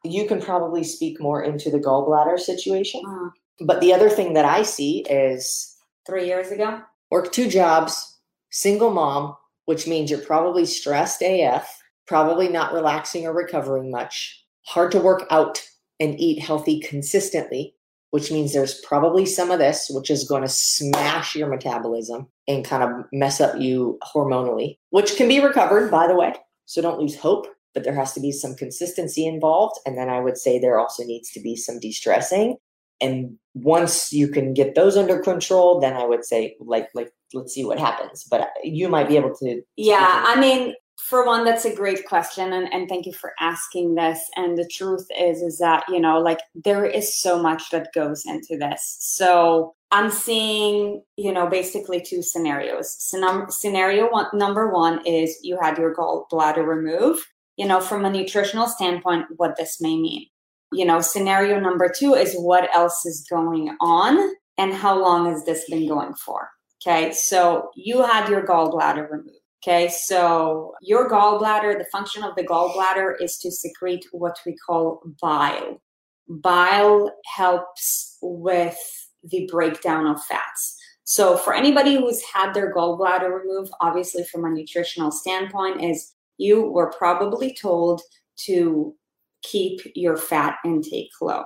you 0.03 0.27
can 0.27 0.41
probably 0.41 0.83
speak 0.83 1.21
more 1.21 1.43
into 1.43 1.69
the 1.69 1.77
gallbladder 1.77 2.39
situation. 2.39 3.03
Uh-huh. 3.05 3.29
But 3.61 3.81
the 3.81 3.93
other 3.93 4.09
thing 4.09 4.33
that 4.33 4.45
I 4.45 4.63
see 4.63 5.05
is 5.07 5.75
three 6.07 6.25
years 6.25 6.49
ago, 6.49 6.81
work 7.11 7.31
two 7.31 7.47
jobs, 7.47 8.17
single 8.49 8.89
mom, 8.89 9.35
which 9.65 9.85
means 9.85 10.09
you're 10.09 10.19
probably 10.21 10.65
stressed 10.65 11.21
AF, 11.21 11.83
probably 12.07 12.49
not 12.49 12.73
relaxing 12.73 13.27
or 13.27 13.33
recovering 13.33 13.91
much, 13.91 14.43
hard 14.63 14.91
to 14.91 14.99
work 14.99 15.27
out 15.29 15.61
and 15.99 16.19
eat 16.19 16.39
healthy 16.39 16.79
consistently 16.79 17.74
which 18.15 18.31
means 18.31 18.53
there's 18.53 18.79
probably 18.79 19.25
some 19.25 19.51
of 19.51 19.59
this, 19.59 19.87
which 19.89 20.09
is 20.09 20.23
going 20.23 20.41
to 20.41 20.47
smash 20.47 21.35
your 21.35 21.49
metabolism 21.49 22.25
and 22.47 22.63
kind 22.63 22.81
of 22.81 22.89
mess 23.11 23.41
up 23.41 23.59
you 23.59 23.99
hormonally, 24.15 24.77
which 24.91 25.17
can 25.17 25.27
be 25.27 25.41
recovered, 25.41 25.91
by 25.91 26.07
the 26.07 26.15
way. 26.15 26.33
So 26.63 26.81
don't 26.81 26.97
lose 26.97 27.17
hope, 27.17 27.45
but 27.73 27.83
there 27.83 27.93
has 27.93 28.13
to 28.13 28.21
be 28.21 28.31
some 28.31 28.55
consistency 28.55 29.25
involved. 29.27 29.81
And 29.85 29.97
then 29.97 30.07
I 30.07 30.21
would 30.21 30.37
say 30.37 30.57
there 30.57 30.79
also 30.79 31.03
needs 31.03 31.29
to 31.31 31.41
be 31.41 31.57
some 31.57 31.77
de 31.77 31.91
stressing. 31.91 32.55
And 33.01 33.37
once 33.53 34.13
you 34.13 34.29
can 34.29 34.53
get 34.53 34.75
those 34.75 34.95
under 34.95 35.19
control, 35.19 35.81
then 35.81 35.97
I 35.97 36.05
would 36.05 36.23
say, 36.23 36.55
like, 36.61 36.87
like, 36.93 37.11
let's 37.33 37.53
see 37.53 37.65
what 37.65 37.79
happens. 37.79 38.23
But 38.31 38.47
you 38.63 38.87
might 38.87 39.09
be 39.09 39.17
able 39.17 39.35
to. 39.41 39.61
Yeah, 39.75 40.23
I 40.25 40.39
mean, 40.39 40.73
for 40.97 41.25
one 41.25 41.43
that's 41.43 41.65
a 41.65 41.75
great 41.75 42.05
question 42.05 42.53
and, 42.53 42.71
and 42.73 42.87
thank 42.87 43.05
you 43.05 43.13
for 43.13 43.33
asking 43.39 43.95
this 43.95 44.19
and 44.35 44.57
the 44.57 44.67
truth 44.67 45.05
is 45.19 45.41
is 45.41 45.57
that 45.57 45.83
you 45.89 45.99
know 45.99 46.19
like 46.19 46.39
there 46.55 46.85
is 46.85 47.19
so 47.19 47.41
much 47.41 47.69
that 47.71 47.93
goes 47.93 48.23
into 48.25 48.57
this. 48.57 48.97
So 48.99 49.75
i'm 49.91 50.09
seeing 50.09 51.03
you 51.17 51.31
know 51.31 51.47
basically 51.47 52.01
two 52.01 52.21
scenarios. 52.21 52.95
So 52.99 53.19
num- 53.19 53.51
scenario 53.51 54.09
one 54.09 54.27
number 54.33 54.71
one 54.71 55.05
is 55.05 55.37
you 55.43 55.59
had 55.61 55.77
your 55.77 55.93
gallbladder 55.93 56.65
removed. 56.65 57.25
You 57.57 57.67
know 57.67 57.81
from 57.81 58.05
a 58.05 58.09
nutritional 58.09 58.67
standpoint 58.67 59.25
what 59.35 59.57
this 59.57 59.81
may 59.81 59.97
mean. 59.97 60.25
You 60.71 60.85
know 60.85 61.01
scenario 61.01 61.59
number 61.59 61.91
two 61.95 62.13
is 62.13 62.35
what 62.35 62.73
else 62.73 63.05
is 63.05 63.27
going 63.29 63.75
on 63.81 64.33
and 64.57 64.73
how 64.73 64.97
long 64.99 65.25
has 65.29 65.43
this 65.43 65.69
been 65.69 65.87
going 65.87 66.15
for? 66.15 66.49
Okay 66.81 67.11
so 67.11 67.69
you 67.75 68.01
had 68.01 68.29
your 68.29 68.45
gallbladder 68.45 69.09
removed 69.09 69.44
Okay, 69.67 69.87
so 69.87 70.75
your 70.79 71.09
gallbladder, 71.09 71.75
the 71.75 71.87
function 71.91 72.21
of 72.21 72.35
the 72.35 72.43
gallbladder 72.43 73.15
is 73.19 73.39
to 73.39 73.49
secrete 73.49 74.05
what 74.11 74.37
we 74.45 74.55
call 74.55 75.01
bile. 75.19 75.81
Bile 76.27 77.11
helps 77.25 78.19
with 78.21 78.77
the 79.23 79.49
breakdown 79.51 80.05
of 80.05 80.23
fats. 80.23 80.77
So, 81.03 81.35
for 81.35 81.55
anybody 81.55 81.95
who's 81.95 82.21
had 82.21 82.53
their 82.53 82.75
gallbladder 82.75 83.41
removed, 83.41 83.71
obviously 83.81 84.23
from 84.25 84.45
a 84.45 84.51
nutritional 84.51 85.09
standpoint, 85.09 85.83
is 85.83 86.13
you 86.37 86.69
were 86.69 86.91
probably 86.91 87.57
told 87.59 88.03
to 88.41 88.93
keep 89.41 89.81
your 89.95 90.15
fat 90.15 90.57
intake 90.63 91.09
low. 91.21 91.43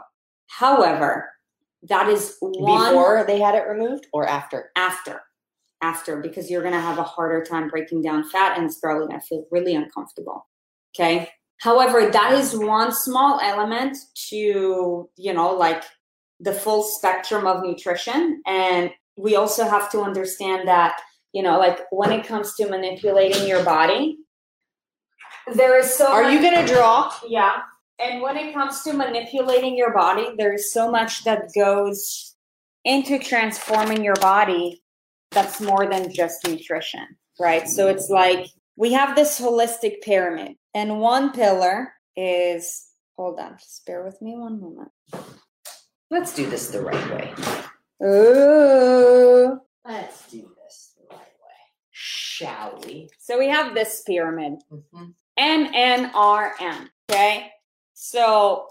However, 0.48 1.30
that 1.84 2.10
is 2.10 2.36
one 2.42 2.92
before 2.92 3.24
they 3.26 3.40
had 3.40 3.56
it 3.56 3.66
removed 3.66 4.08
or 4.12 4.28
after? 4.28 4.72
After 4.76 5.22
after 5.82 6.18
because 6.18 6.50
you're 6.50 6.62
going 6.62 6.74
to 6.74 6.82
have 6.82 6.98
a 6.98 7.04
harder 7.04 7.44
time 7.44 7.70
breaking 7.70 8.02
down 8.02 8.24
fat 8.24 8.58
and 8.58 8.66
it's 8.66 8.80
probably 8.80 9.08
going 9.08 9.20
to 9.20 9.26
feel 9.26 9.46
really 9.52 9.76
uncomfortable. 9.76 10.48
Okay. 10.96 11.30
However, 11.62 12.10
that 12.10 12.34
is 12.34 12.56
one 12.56 12.94
small 12.94 13.40
element 13.42 13.98
to, 14.30 15.10
you 15.18 15.34
know, 15.34 15.54
like 15.54 15.84
the 16.40 16.54
full 16.54 16.84
spectrum 16.84 17.46
of 17.46 17.64
nutrition. 17.64 18.42
And 18.46 18.92
we 19.18 19.36
also 19.36 19.66
have 19.66 19.92
to 19.92 20.02
understand 20.02 20.68
that, 20.68 21.00
you 21.34 21.44
know, 21.44 21.60
like 21.60 21.80
when 21.92 22.12
it 22.12 22.26
comes 22.26 22.56
to 22.56 22.70
manipulating 22.70 23.48
your 23.48 23.64
body, 23.64 24.18
there 25.54 25.78
is 25.78 25.94
so 25.94 26.08
Are 26.12 26.24
much, 26.24 26.34
you 26.34 26.42
going 26.42 26.66
to 26.66 26.74
draw? 26.74 27.14
Yeah. 27.28 27.60
And 28.00 28.22
when 28.22 28.38
it 28.38 28.54
comes 28.54 28.82
to 28.84 28.94
manipulating 28.94 29.76
your 29.78 29.94
body, 29.94 30.30
there's 30.38 30.72
so 30.72 30.90
much 30.90 31.26
that 31.26 31.50
goes 31.54 32.36
into 32.86 33.20
transforming 33.20 34.04
your 34.04 34.16
body 34.16 34.82
that's 35.32 35.62
more 35.62 35.88
than 35.88 36.12
just 36.14 36.48
nutrition, 36.48 37.06
right? 37.40 37.68
So 37.68 37.88
it's 37.88 38.10
like 38.10 38.48
we 38.76 38.94
have 38.94 39.16
this 39.16 39.40
holistic 39.40 40.02
pyramid, 40.02 40.56
and 40.74 41.00
one 41.00 41.32
pillar 41.32 41.94
is 42.16 42.88
hold 43.18 43.40
on, 43.40 43.58
just 43.58 43.86
bear 43.86 44.04
with 44.04 44.22
me 44.22 44.36
one 44.36 44.60
moment. 44.62 44.92
Let's 46.10 46.34
do 46.34 46.50
this 46.50 46.70
the 46.70 46.82
right 46.82 47.12
way. 47.12 47.34
Ooh. 48.04 49.60
Let's 49.86 50.30
do 50.32 50.50
this 50.64 50.94
the 50.98 51.06
right 51.10 51.20
way. 51.20 51.60
Shall 51.92 52.82
we? 52.86 53.10
So 53.20 53.38
we 53.38 53.48
have 53.48 53.74
this 53.74 54.04
pyramid. 54.08 54.54
Mm-hmm. 54.72 55.06
N 55.38 55.72
N 55.74 56.12
R 56.16 56.54
N. 56.60 56.90
Okay. 57.10 57.52
So 57.94 58.68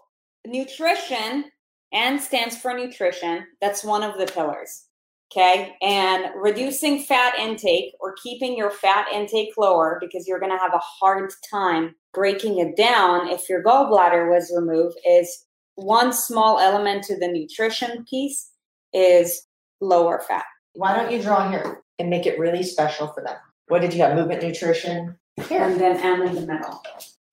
nutrition, 0.46 1.44
N 1.92 2.18
stands 2.18 2.56
for 2.56 2.74
nutrition. 2.74 3.46
That's 3.60 3.84
one 3.84 4.02
of 4.02 4.18
the 4.18 4.26
pillars. 4.26 4.87
Okay. 5.30 5.76
And 5.82 6.30
reducing 6.36 7.02
fat 7.02 7.38
intake 7.38 7.92
or 8.00 8.14
keeping 8.22 8.56
your 8.56 8.70
fat 8.70 9.06
intake 9.12 9.50
lower 9.58 9.98
because 10.00 10.26
you're 10.26 10.40
going 10.40 10.52
to 10.52 10.58
have 10.58 10.72
a 10.72 10.78
hard 10.78 11.30
time 11.50 11.94
breaking 12.14 12.58
it 12.58 12.76
down 12.76 13.28
if 13.28 13.48
your 13.48 13.62
gallbladder 13.62 14.30
was 14.30 14.50
removed 14.56 14.96
is 15.06 15.44
one 15.74 16.12
small 16.12 16.58
element 16.58 17.04
to 17.04 17.18
the 17.18 17.28
nutrition 17.28 18.04
piece 18.08 18.50
is 18.94 19.46
lower 19.80 20.22
fat. 20.26 20.44
Why 20.72 20.96
don't 20.96 21.12
you 21.12 21.20
draw 21.20 21.50
here 21.50 21.82
and 21.98 22.08
make 22.08 22.24
it 22.24 22.38
really 22.38 22.62
special 22.62 23.08
for 23.08 23.22
them? 23.22 23.36
What 23.68 23.82
did 23.82 23.92
you 23.92 24.02
have? 24.02 24.16
Movement 24.16 24.42
nutrition? 24.42 25.16
Here. 25.48 25.62
And 25.62 25.78
then 25.78 25.98
M 25.98 26.22
in 26.22 26.34
the 26.34 26.40
middle. 26.40 26.82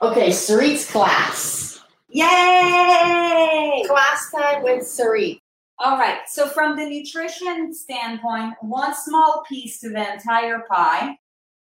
Okay, 0.01 0.29
Sarit's 0.29 0.91
class. 0.91 1.81
Yay! 2.09 3.83
Class 3.87 4.31
time 4.31 4.63
with 4.63 4.83
Sarit. 4.83 5.39
All 5.79 5.97
right. 5.97 6.19
So 6.27 6.47
from 6.47 6.77
the 6.77 6.87
nutrition 6.87 7.73
standpoint, 7.73 8.53
one 8.61 8.95
small 8.95 9.43
piece 9.47 9.79
to 9.81 9.89
the 9.89 10.13
entire 10.13 10.63
pie, 10.71 11.17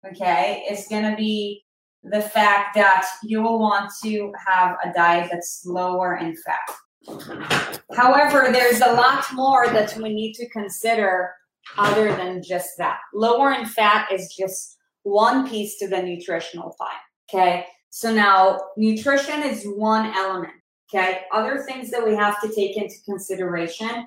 okay, 0.07 0.66
is 0.71 0.87
going 0.88 1.11
to 1.11 1.16
be 1.16 1.64
the 2.02 2.21
fact 2.21 2.75
that 2.75 3.07
you 3.23 3.42
will 3.42 3.59
want 3.59 3.90
to 4.02 4.33
have 4.47 4.76
a 4.85 4.92
diet 4.92 5.31
that's 5.31 5.64
lower 5.64 6.16
in 6.16 6.37
fat. 6.37 7.69
However, 7.97 8.49
there's 8.52 8.81
a 8.81 8.92
lot 8.92 9.25
more 9.33 9.69
that 9.69 9.97
we 9.97 10.12
need 10.12 10.35
to 10.35 10.49
consider 10.50 11.33
other 11.78 12.14
than 12.14 12.42
just 12.42 12.76
that. 12.78 12.99
Lower 13.14 13.52
in 13.52 13.66
fat 13.66 14.11
is 14.12 14.35
just 14.38 14.76
one 15.04 15.49
piece 15.49 15.78
to 15.78 15.88
the 15.88 16.02
nutritional 16.02 16.76
pie. 16.78 17.33
Okay. 17.33 17.66
So 17.90 18.12
now 18.12 18.59
nutrition 18.76 19.42
is 19.42 19.64
one 19.64 20.12
element. 20.14 20.54
Okay. 20.94 21.22
Other 21.32 21.62
things 21.62 21.90
that 21.90 22.04
we 22.04 22.14
have 22.14 22.40
to 22.42 22.49
take 22.54 22.76
into 22.76 22.96
consideration 23.04 24.06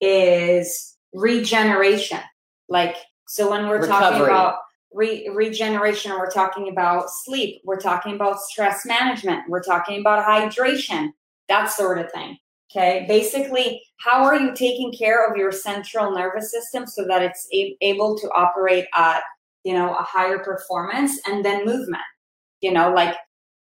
is 0.00 0.96
regeneration. 1.12 2.18
Like, 2.68 2.96
so 3.28 3.50
when 3.50 3.68
we're 3.68 3.80
Recovery. 3.82 4.00
talking 4.00 4.22
about 4.22 4.54
re- 4.92 5.28
regeneration, 5.32 6.12
we're 6.12 6.30
talking 6.30 6.70
about 6.70 7.10
sleep, 7.10 7.62
we're 7.64 7.80
talking 7.80 8.14
about 8.14 8.40
stress 8.40 8.84
management, 8.84 9.48
we're 9.48 9.62
talking 9.62 10.00
about 10.00 10.24
hydration, 10.26 11.10
that 11.48 11.66
sort 11.70 11.98
of 11.98 12.10
thing. 12.10 12.36
Okay. 12.70 13.04
Basically, 13.06 13.80
how 13.98 14.24
are 14.24 14.34
you 14.34 14.52
taking 14.54 14.92
care 14.92 15.30
of 15.30 15.36
your 15.36 15.52
central 15.52 16.10
nervous 16.12 16.50
system 16.50 16.86
so 16.86 17.04
that 17.06 17.22
it's 17.22 17.46
a- 17.52 17.76
able 17.80 18.18
to 18.18 18.28
operate 18.30 18.86
at, 18.96 19.22
you 19.62 19.74
know, 19.74 19.94
a 19.94 20.02
higher 20.02 20.40
performance 20.40 21.20
and 21.26 21.44
then 21.44 21.64
movement? 21.64 22.02
You 22.60 22.72
know, 22.72 22.92
like 22.92 23.14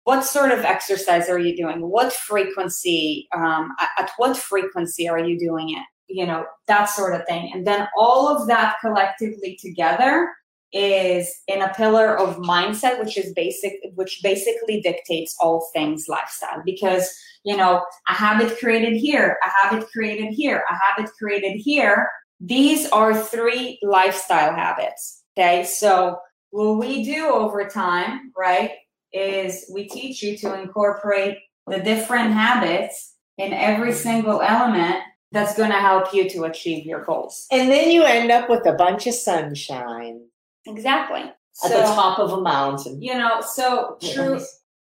what 0.04 0.24
sort 0.24 0.50
of 0.50 0.64
exercise 0.64 1.28
are 1.28 1.38
you 1.38 1.56
doing? 1.56 1.80
What 1.88 2.12
frequency, 2.12 3.28
um, 3.36 3.74
at 3.98 4.10
what 4.16 4.36
frequency 4.36 5.08
are 5.08 5.18
you 5.18 5.38
doing 5.38 5.70
it? 5.70 5.84
You 6.08 6.26
know, 6.26 6.44
that 6.66 6.86
sort 6.86 7.14
of 7.14 7.26
thing. 7.26 7.50
And 7.54 7.66
then 7.66 7.88
all 7.96 8.28
of 8.28 8.48
that 8.48 8.76
collectively 8.80 9.58
together 9.60 10.28
is 10.72 11.32
in 11.46 11.62
a 11.62 11.72
pillar 11.74 12.18
of 12.18 12.36
mindset, 12.38 12.98
which 12.98 13.16
is 13.16 13.32
basic, 13.34 13.74
which 13.94 14.20
basically 14.22 14.80
dictates 14.80 15.36
all 15.38 15.68
things 15.72 16.06
lifestyle. 16.08 16.62
Because, 16.64 17.08
you 17.44 17.56
know, 17.56 17.84
a 18.08 18.12
habit 18.12 18.58
created 18.58 18.94
here, 18.94 19.38
a 19.44 19.66
habit 19.66 19.88
created 19.90 20.32
here, 20.32 20.64
a 20.68 20.74
habit 20.74 21.12
created 21.18 21.56
here. 21.56 22.08
These 22.40 22.88
are 22.90 23.14
three 23.14 23.78
lifestyle 23.82 24.54
habits. 24.54 25.22
Okay. 25.38 25.64
So 25.64 26.18
what 26.50 26.78
we 26.78 27.04
do 27.04 27.28
over 27.28 27.66
time, 27.66 28.32
right, 28.36 28.72
is 29.12 29.70
we 29.72 29.88
teach 29.88 30.22
you 30.22 30.36
to 30.38 30.60
incorporate 30.60 31.38
the 31.66 31.78
different 31.78 32.32
habits 32.32 33.14
in 33.38 33.52
every 33.52 33.92
single 33.92 34.40
element 34.42 34.96
that's 35.30 35.56
going 35.56 35.70
to 35.70 35.78
help 35.78 36.12
you 36.12 36.28
to 36.30 36.44
achieve 36.44 36.84
your 36.84 37.04
goals. 37.04 37.46
And 37.50 37.70
then 37.70 37.90
you 37.90 38.04
end 38.04 38.30
up 38.30 38.50
with 38.50 38.66
a 38.66 38.72
bunch 38.72 39.06
of 39.06 39.14
sunshine. 39.14 40.20
Exactly. 40.66 41.22
At 41.22 41.70
so, 41.70 41.80
the 41.80 41.84
top 41.84 42.18
of 42.18 42.32
a 42.32 42.40
mountain. 42.40 43.00
You 43.00 43.14
know, 43.14 43.40
so 43.40 43.96
true. 44.00 44.40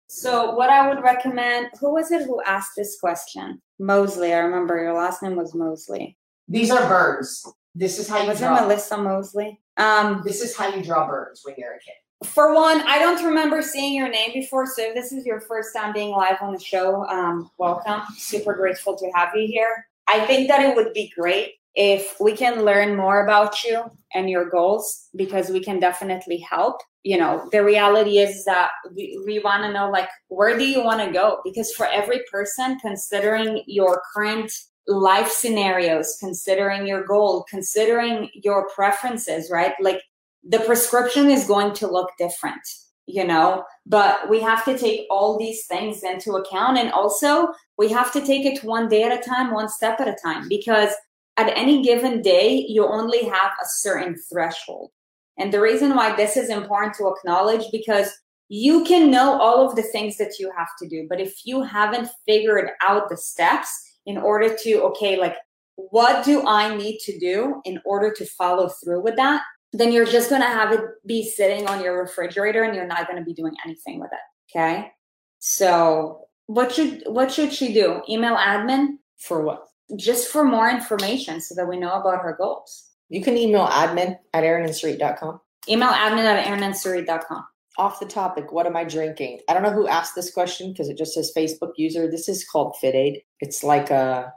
So 0.09 0.53
what 0.53 0.71
I 0.71 0.89
would 0.89 1.03
recommend, 1.03 1.69
who 1.81 1.93
was 1.93 2.11
it 2.11 2.23
who 2.23 2.43
asked 2.45 2.73
this 2.77 2.99
question? 2.99 3.61
Mosley. 3.79 4.33
I 4.33 4.39
remember 4.39 4.81
your 4.81 4.95
last 4.95 5.23
name 5.23 5.37
was 5.37 5.55
Mosley. 5.55 6.17
These 6.49 6.71
are 6.71 6.89
birds. 6.89 7.47
This 7.75 7.99
is 7.99 8.09
how 8.09 8.23
you 8.23 8.29
was 8.29 8.39
draw. 8.39 8.57
it 8.57 8.63
Melissa 8.63 8.97
Mosley? 8.97 9.61
Um, 9.77 10.23
this 10.25 10.41
is 10.41 10.57
how 10.57 10.75
you 10.75 10.83
draw 10.83 11.07
birds 11.07 11.43
when 11.45 11.55
you're 11.59 11.75
a 11.75 11.79
kid 11.79 11.95
for 12.25 12.55
one, 12.55 12.81
I 12.83 12.99
don't 12.99 13.25
remember 13.25 13.63
seeing 13.63 13.95
your 13.95 14.09
name 14.09 14.31
before. 14.33 14.67
So 14.67 14.83
if 14.83 14.95
this 14.95 15.13
is 15.13 15.25
your 15.25 15.41
first 15.41 15.75
time 15.75 15.93
being 15.93 16.11
live 16.11 16.39
on 16.41 16.53
the 16.53 16.59
show, 16.59 17.07
um, 17.07 17.51
welcome. 17.59 18.01
Super 18.17 18.55
grateful 18.55 18.97
to 18.97 19.11
have 19.15 19.31
you 19.35 19.47
here. 19.47 19.87
I 20.09 20.27
think 20.27 20.49
that 20.49 20.61
it 20.61 20.75
would 20.75 20.93
be 20.95 21.13
great 21.17 21.55
if 21.75 22.17
we 22.19 22.33
can 22.33 22.65
learn 22.65 22.97
more 22.97 23.23
about 23.23 23.63
you 23.63 23.85
and 24.15 24.29
your 24.29 24.51
goals 24.51 25.09
because 25.15 25.49
we 25.51 25.61
can 25.61 25.79
definitely 25.79 26.39
help. 26.39 26.81
You 27.05 27.19
know, 27.19 27.49
the 27.53 27.63
reality 27.63 28.19
is 28.19 28.45
that 28.47 28.71
we, 28.97 29.23
we 29.25 29.39
want 29.39 29.63
to 29.63 29.73
know 29.73 29.89
like 29.89 30.09
where 30.27 30.59
do 30.59 30.67
you 30.67 30.83
want 30.83 31.05
to 31.05 31.13
go? 31.13 31.41
Because 31.45 31.73
for 31.73 31.87
every 31.87 32.21
person, 32.31 32.81
considering 32.81 33.63
your 33.67 34.03
current 34.13 34.51
life 34.89 35.31
scenarios, 35.31 36.17
considering 36.19 36.87
your 36.87 37.05
goal, 37.05 37.45
considering 37.49 38.29
your 38.35 38.69
preferences, 38.71 39.51
right? 39.51 39.75
Like 39.81 40.03
the 40.43 40.61
prescription 40.61 41.31
is 41.31 41.47
going 41.47 41.73
to 41.75 41.87
look 41.87 42.11
different 42.19 42.63
you 43.09 43.27
know? 43.27 43.65
But 43.87 44.29
we 44.29 44.41
have 44.43 44.65
to 44.67 44.79
take 44.79 45.07
all 45.11 45.39
these 45.39 45.67
things 45.67 46.03
into 46.05 46.33
account 46.33 46.79
and 46.79 46.93
also 46.93 47.49
we 47.79 47.89
have 47.91 48.13
to 48.13 48.21
take 48.21 48.45
it 48.45 48.63
one 48.63 48.89
day 48.89 49.03
at 49.03 49.19
a 49.19 49.29
time 49.29 49.53
one 49.53 49.69
step 49.69 49.99
at 50.01 50.09
a 50.09 50.17
time 50.23 50.47
because 50.49 50.91
at 51.39 51.57
any 51.57 51.83
given 51.83 52.21
day 52.21 52.67
you 52.69 52.87
only 52.87 53.25
have 53.25 53.53
a 53.63 53.67
certain 53.67 54.15
threshold. 54.31 54.91
And 55.39 55.53
the 55.53 55.61
reason 55.61 55.95
why 55.95 56.15
this 56.15 56.37
is 56.37 56.51
important 56.51 56.95
to 56.95 57.09
acknowledge 57.09 57.65
because 57.73 58.11
you 58.51 58.85
can 58.85 59.11
know 59.11 59.41
all 59.41 59.67
of 59.67 59.77
the 59.77 59.83
things 59.83 60.17
that 60.19 60.39
you 60.39 60.51
have 60.57 60.71
to 60.79 60.89
do 60.89 61.07
but 61.07 61.21
if 61.21 61.45
you 61.45 61.63
haven't 61.63 62.09
figured 62.25 62.71
out 62.81 63.11
the 63.11 63.17
steps 63.17 63.69
in 64.07 64.17
order 64.17 64.57
to 64.57 64.81
okay 64.81 65.19
like 65.19 65.37
what 65.77 66.25
do 66.25 66.47
i 66.47 66.75
need 66.75 66.99
to 66.99 67.19
do 67.19 67.61
in 67.67 67.79
order 67.85 68.11
to 68.11 68.25
follow 68.25 68.71
through 68.83 69.03
with 69.03 69.17
that 69.17 69.43
then 69.73 69.93
you're 69.93 70.07
just 70.07 70.31
going 70.31 70.43
to 70.43 70.49
have 70.49 70.73
it 70.73 70.81
be 71.07 71.29
sitting 71.29 71.67
on 71.67 71.83
your 71.83 72.01
refrigerator 72.01 72.63
and 72.63 72.75
you're 72.75 72.87
not 72.87 73.07
going 73.07 73.19
to 73.19 73.25
be 73.25 73.35
doing 73.35 73.55
anything 73.65 74.01
with 74.01 74.11
it 74.13 74.19
okay? 74.51 74.93
So 75.39 76.27
what 76.47 76.73
should 76.73 77.03
what 77.07 77.31
should 77.31 77.53
she 77.53 77.73
do? 77.73 78.03
Email 78.09 78.37
admin? 78.37 78.99
For 79.19 79.43
what? 79.43 79.65
Just 79.97 80.29
for 80.29 80.45
more 80.45 80.69
information 80.69 81.41
so 81.41 81.55
that 81.55 81.67
we 81.67 81.79
know 81.79 81.93
about 81.93 82.23
her 82.23 82.35
goals. 82.39 82.89
You 83.09 83.23
can 83.23 83.37
email 83.37 83.67
admin 83.67 84.19
at 84.35 84.45
erinandsarit.com 84.45 85.41
email 85.69 85.89
admin 85.91 86.25
at 86.25 86.47
erinandsarit.com 86.47 87.45
off 87.77 88.01
the 88.01 88.07
topic 88.07 88.53
what 88.53 88.67
am 88.67 88.77
i 88.77 88.85
drinking? 88.85 89.41
I 89.49 89.55
don't 89.55 89.63
know 89.63 89.73
who 89.73 89.89
asked 89.89 90.15
this 90.15 90.31
question 90.31 90.73
because 90.73 90.89
it 90.89 90.99
just 90.99 91.15
says 91.15 91.33
facebook 91.37 91.73
user. 91.77 92.11
This 92.11 92.29
is 92.29 92.45
called 92.45 92.77
FitAid. 92.83 93.23
It's 93.41 93.63
like 93.63 93.91
a 93.91 94.33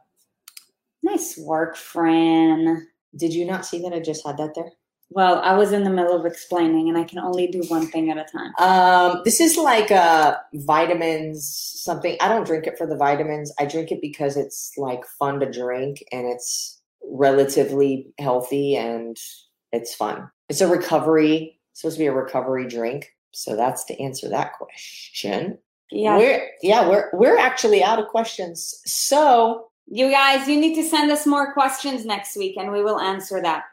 nice 1.04 1.38
work 1.38 1.76
friend 1.76 2.84
did 3.16 3.34
you 3.34 3.44
not 3.44 3.66
see 3.66 3.82
that 3.82 3.92
i 3.92 4.00
just 4.00 4.26
had 4.26 4.38
that 4.38 4.54
there 4.56 4.72
well, 5.14 5.42
I 5.42 5.54
was 5.56 5.74
in 5.74 5.84
the 5.84 5.90
middle 5.90 6.16
of 6.16 6.26
explaining, 6.26 6.88
and 6.88 6.98
I 6.98 7.04
can 7.04 7.20
only 7.20 7.48
do 7.48 7.62
one 7.68 7.86
thing 7.88 8.10
at 8.10 8.18
a 8.18 8.24
time. 8.24 8.54
Um, 8.60 9.22
this 9.26 9.42
is 9.42 9.58
like 9.58 9.92
uh, 9.92 10.38
vitamins, 10.54 11.46
something. 11.76 12.16
I 12.22 12.30
don't 12.30 12.48
drink 12.48 12.66
it 12.66 12.78
for 12.78 12.88
the 12.88 12.96
vitamins. 12.96 13.54
I 13.60 13.66
drink 13.66 13.92
it 13.92 14.00
because 14.02 14.38
it's 14.38 14.72
like 14.78 15.06
fun 15.20 15.42
to 15.42 15.52
drink, 15.52 16.02
and 16.14 16.26
it's 16.28 16.82
relatively 17.04 18.14
healthy, 18.20 18.78
and 18.78 19.18
it's 19.74 19.94
fun. 19.94 20.30
It's 20.48 20.62
a 20.62 20.68
recovery. 20.68 21.60
supposed 21.74 21.98
to 21.98 22.04
be 22.04 22.08
a 22.08 22.14
recovery 22.14 22.66
drink. 22.68 23.14
So 23.32 23.58
that's 23.58 23.84
to 23.86 24.02
answer 24.02 24.30
that 24.30 24.54
question. 24.54 25.58
Yeah. 25.92 26.18
We're 26.18 26.50
yeah, 26.64 26.88
we're 26.88 27.10
we're 27.12 27.38
actually 27.38 27.84
out 27.84 28.00
of 28.00 28.08
questions. 28.08 28.82
So 28.86 29.68
you 29.88 30.10
guys, 30.10 30.48
you 30.48 30.58
need 30.58 30.76
to 30.76 30.84
send 30.84 31.12
us 31.12 31.28
more 31.28 31.54
questions 31.54 32.06
next 32.06 32.38
week 32.38 32.56
and 32.58 32.72
we 32.72 32.82
will 32.82 33.00
answer 33.00 33.42
that. 33.42 33.64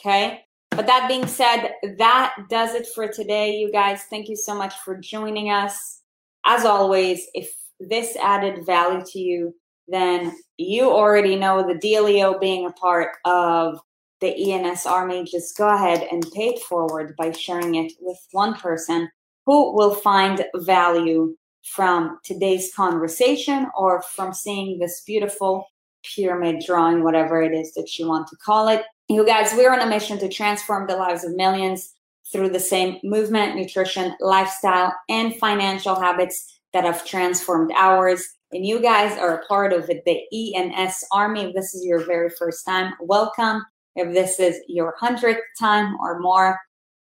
Okay? 0.00 0.44
But 0.78 0.86
that 0.86 1.08
being 1.08 1.26
said, 1.26 1.72
that 1.98 2.36
does 2.48 2.72
it 2.76 2.86
for 2.94 3.08
today, 3.08 3.56
you 3.56 3.72
guys. 3.72 4.04
Thank 4.04 4.28
you 4.28 4.36
so 4.36 4.54
much 4.54 4.74
for 4.84 4.96
joining 4.96 5.50
us. 5.50 6.02
As 6.46 6.64
always, 6.64 7.26
if 7.34 7.52
this 7.80 8.14
added 8.14 8.64
value 8.64 9.04
to 9.04 9.18
you, 9.18 9.56
then 9.88 10.38
you 10.56 10.88
already 10.88 11.34
know 11.34 11.66
the 11.66 11.74
dealio 11.74 12.40
being 12.40 12.64
a 12.64 12.70
part 12.70 13.16
of 13.24 13.80
the 14.20 14.52
ENS 14.52 14.86
Army. 14.86 15.24
Just 15.24 15.58
go 15.58 15.68
ahead 15.68 16.06
and 16.12 16.24
pay 16.32 16.50
it 16.50 16.60
forward 16.60 17.16
by 17.18 17.32
sharing 17.32 17.74
it 17.74 17.94
with 18.00 18.18
one 18.30 18.54
person 18.54 19.10
who 19.46 19.74
will 19.74 19.96
find 19.96 20.46
value 20.54 21.34
from 21.64 22.20
today's 22.22 22.72
conversation 22.72 23.66
or 23.76 24.00
from 24.02 24.32
seeing 24.32 24.78
this 24.78 25.02
beautiful 25.04 25.66
pyramid 26.14 26.62
drawing, 26.64 27.02
whatever 27.02 27.42
it 27.42 27.52
is 27.52 27.74
that 27.74 27.98
you 27.98 28.06
want 28.06 28.28
to 28.28 28.36
call 28.36 28.68
it. 28.68 28.84
You 29.10 29.24
guys, 29.24 29.54
we're 29.54 29.72
on 29.72 29.80
a 29.80 29.86
mission 29.86 30.18
to 30.18 30.28
transform 30.28 30.86
the 30.86 30.94
lives 30.94 31.24
of 31.24 31.34
millions 31.34 31.94
through 32.30 32.50
the 32.50 32.60
same 32.60 32.98
movement, 33.02 33.56
nutrition, 33.56 34.14
lifestyle, 34.20 34.94
and 35.08 35.34
financial 35.36 35.98
habits 35.98 36.60
that 36.74 36.84
have 36.84 37.06
transformed 37.06 37.72
ours. 37.74 38.22
And 38.52 38.66
you 38.66 38.82
guys 38.82 39.18
are 39.18 39.38
a 39.38 39.46
part 39.46 39.72
of 39.72 39.88
it, 39.88 40.04
the 40.04 40.20
ENS 40.30 41.06
Army. 41.10 41.44
If 41.44 41.54
this 41.54 41.74
is 41.74 41.86
your 41.86 42.04
very 42.04 42.28
first 42.28 42.66
time, 42.66 42.92
welcome. 43.00 43.64
If 43.96 44.12
this 44.12 44.38
is 44.38 44.60
your 44.68 44.94
hundredth 44.98 45.40
time 45.58 45.96
or 46.02 46.20
more, 46.20 46.60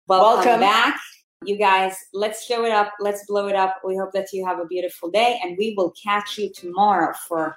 welcome, 0.07 0.45
welcome 0.45 0.61
back. 0.61 1.01
You 1.43 1.57
guys, 1.57 1.97
let's 2.13 2.45
show 2.45 2.67
it 2.67 2.71
up. 2.71 2.93
Let's 3.01 3.25
blow 3.25 3.49
it 3.49 3.57
up. 3.57 3.77
We 3.83 3.97
hope 3.97 4.13
that 4.13 4.31
you 4.31 4.45
have 4.45 4.59
a 4.59 4.67
beautiful 4.67 5.11
day, 5.11 5.41
and 5.43 5.57
we 5.59 5.73
will 5.75 5.95
catch 6.03 6.37
you 6.37 6.53
tomorrow 6.53 7.15
for 7.27 7.57